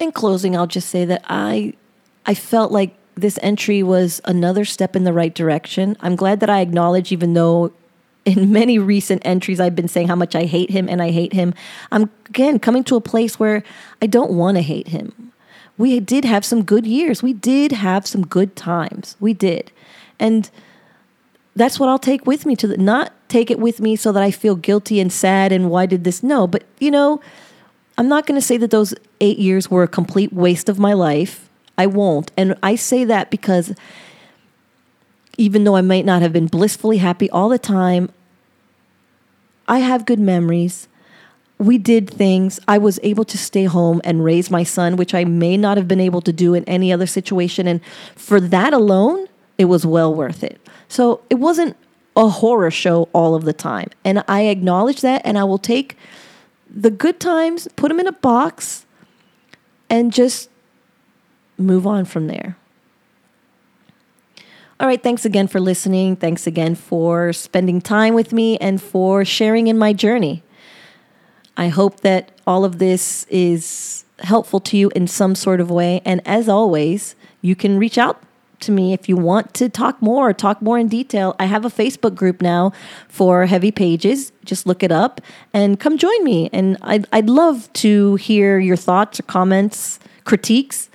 In 0.00 0.12
closing, 0.12 0.56
I'll 0.56 0.66
just 0.66 0.90
say 0.90 1.04
that 1.04 1.24
I 1.28 1.74
I 2.26 2.34
felt 2.34 2.72
like 2.72 2.96
this 3.16 3.38
entry 3.42 3.82
was 3.82 4.20
another 4.24 4.64
step 4.64 4.96
in 4.96 5.04
the 5.04 5.12
right 5.12 5.34
direction. 5.34 5.96
I'm 6.00 6.16
glad 6.16 6.40
that 6.40 6.50
I 6.50 6.60
acknowledge 6.60 7.12
even 7.12 7.34
though 7.34 7.72
in 8.24 8.52
many 8.52 8.78
recent 8.78 9.22
entries, 9.24 9.60
I've 9.60 9.76
been 9.76 9.88
saying 9.88 10.08
how 10.08 10.16
much 10.16 10.34
I 10.34 10.44
hate 10.44 10.70
him 10.70 10.88
and 10.88 11.02
I 11.02 11.10
hate 11.10 11.32
him. 11.32 11.54
I'm 11.92 12.10
again 12.26 12.58
coming 12.58 12.84
to 12.84 12.96
a 12.96 13.00
place 13.00 13.38
where 13.38 13.62
I 14.00 14.06
don't 14.06 14.32
want 14.32 14.56
to 14.56 14.62
hate 14.62 14.88
him. 14.88 15.32
We 15.76 15.98
did 16.00 16.24
have 16.24 16.44
some 16.44 16.62
good 16.62 16.86
years. 16.86 17.22
We 17.22 17.32
did 17.32 17.72
have 17.72 18.06
some 18.06 18.26
good 18.26 18.56
times. 18.56 19.16
We 19.20 19.34
did. 19.34 19.72
And 20.18 20.48
that's 21.56 21.78
what 21.78 21.88
I'll 21.88 21.98
take 21.98 22.26
with 22.26 22.46
me 22.46 22.56
to 22.56 22.66
the, 22.66 22.76
not 22.76 23.12
take 23.28 23.50
it 23.50 23.58
with 23.58 23.80
me 23.80 23.96
so 23.96 24.12
that 24.12 24.22
I 24.22 24.30
feel 24.30 24.54
guilty 24.54 25.00
and 25.00 25.12
sad 25.12 25.52
and 25.52 25.70
why 25.70 25.86
did 25.86 26.04
this? 26.04 26.22
No, 26.22 26.46
but 26.46 26.64
you 26.78 26.90
know, 26.90 27.20
I'm 27.98 28.08
not 28.08 28.26
going 28.26 28.40
to 28.40 28.46
say 28.46 28.56
that 28.56 28.70
those 28.70 28.94
eight 29.20 29.38
years 29.38 29.70
were 29.70 29.82
a 29.82 29.88
complete 29.88 30.32
waste 30.32 30.68
of 30.68 30.78
my 30.78 30.92
life. 30.92 31.48
I 31.76 31.86
won't. 31.86 32.30
And 32.36 32.56
I 32.62 32.76
say 32.76 33.04
that 33.04 33.30
because 33.30 33.74
even 35.36 35.64
though 35.64 35.76
I 35.76 35.82
might 35.82 36.04
not 36.04 36.22
have 36.22 36.32
been 36.32 36.46
blissfully 36.46 36.98
happy 36.98 37.28
all 37.30 37.48
the 37.48 37.58
time, 37.58 38.10
I 39.66 39.78
have 39.78 40.06
good 40.06 40.20
memories. 40.20 40.88
we 41.58 41.78
did 41.78 42.10
things. 42.10 42.58
I 42.66 42.78
was 42.78 42.98
able 43.02 43.24
to 43.24 43.38
stay 43.38 43.64
home 43.64 44.00
and 44.04 44.24
raise 44.24 44.50
my 44.50 44.64
son, 44.64 44.96
which 44.96 45.14
I 45.14 45.24
may 45.24 45.56
not 45.56 45.76
have 45.76 45.86
been 45.86 46.00
able 46.00 46.20
to 46.22 46.32
do 46.32 46.52
in 46.52 46.64
any 46.64 46.92
other 46.92 47.06
situation. 47.06 47.68
And 47.68 47.80
for 48.16 48.40
that 48.40 48.72
alone, 48.72 49.28
it 49.56 49.66
was 49.66 49.86
well 49.86 50.12
worth 50.12 50.42
it. 50.42 50.60
So 50.88 51.20
it 51.30 51.36
wasn't 51.36 51.76
a 52.16 52.28
horror 52.28 52.70
show 52.70 53.08
all 53.12 53.34
of 53.34 53.44
the 53.44 53.52
time. 53.52 53.88
And 54.04 54.24
I 54.26 54.42
acknowledge 54.42 55.00
that 55.02 55.22
and 55.24 55.38
I 55.38 55.44
will 55.44 55.58
take 55.58 55.96
the 56.68 56.90
good 56.90 57.20
times, 57.20 57.68
put 57.76 57.88
them 57.88 58.00
in 58.00 58.06
a 58.08 58.12
box, 58.12 58.84
and 59.88 60.12
just 60.12 60.50
move 61.56 61.86
on 61.86 62.04
from 62.04 62.26
there. 62.26 62.56
All 64.84 64.88
right, 64.88 65.02
thanks 65.02 65.24
again 65.24 65.46
for 65.46 65.60
listening. 65.60 66.14
Thanks 66.14 66.46
again 66.46 66.74
for 66.74 67.32
spending 67.32 67.80
time 67.80 68.12
with 68.12 68.34
me 68.34 68.58
and 68.58 68.82
for 68.82 69.24
sharing 69.24 69.66
in 69.68 69.78
my 69.78 69.94
journey. 69.94 70.42
I 71.56 71.68
hope 71.68 72.00
that 72.00 72.32
all 72.46 72.66
of 72.66 72.78
this 72.78 73.24
is 73.30 74.04
helpful 74.18 74.60
to 74.60 74.76
you 74.76 74.90
in 74.94 75.06
some 75.06 75.36
sort 75.36 75.62
of 75.62 75.70
way. 75.70 76.02
And 76.04 76.20
as 76.26 76.50
always, 76.50 77.16
you 77.40 77.56
can 77.56 77.78
reach 77.78 77.96
out 77.96 78.22
to 78.60 78.72
me 78.72 78.92
if 78.92 79.08
you 79.08 79.16
want 79.16 79.54
to 79.54 79.70
talk 79.70 80.02
more, 80.02 80.34
talk 80.34 80.60
more 80.60 80.78
in 80.78 80.88
detail. 80.88 81.34
I 81.38 81.46
have 81.46 81.64
a 81.64 81.70
Facebook 81.70 82.14
group 82.14 82.42
now 82.42 82.70
for 83.08 83.46
Heavy 83.46 83.70
Pages. 83.70 84.32
Just 84.44 84.66
look 84.66 84.82
it 84.82 84.92
up 84.92 85.22
and 85.54 85.80
come 85.80 85.96
join 85.96 86.22
me. 86.22 86.50
And 86.52 86.76
I'd, 86.82 87.06
I'd 87.10 87.30
love 87.30 87.72
to 87.84 88.16
hear 88.16 88.58
your 88.58 88.76
thoughts 88.76 89.18
or 89.18 89.22
comments, 89.22 89.98
critiques, 90.24 90.90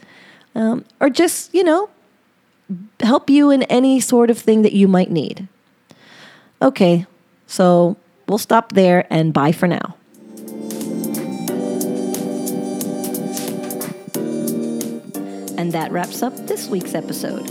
um, 0.54 0.86
or 1.00 1.10
just, 1.10 1.52
you 1.56 1.64
know, 1.64 1.90
help 3.00 3.30
you 3.30 3.52
in 3.52 3.64
any 3.64 4.00
sort 4.00 4.30
of 4.30 4.38
thing 4.38 4.62
that 4.62 4.74
you 4.74 4.88
might 4.88 5.12
need. 5.12 5.48
Okay, 6.62 7.06
so 7.48 7.98
we'll 8.28 8.38
stop 8.38 8.74
there 8.74 9.08
and 9.10 9.34
bye 9.34 9.52
for 9.52 9.68
now. 9.68 9.96
And 15.58 15.74
that 15.74 15.92
wraps 15.92 16.24
up 16.24 16.36
this 16.48 16.68
week's 16.68 16.96
episode. 16.96 17.50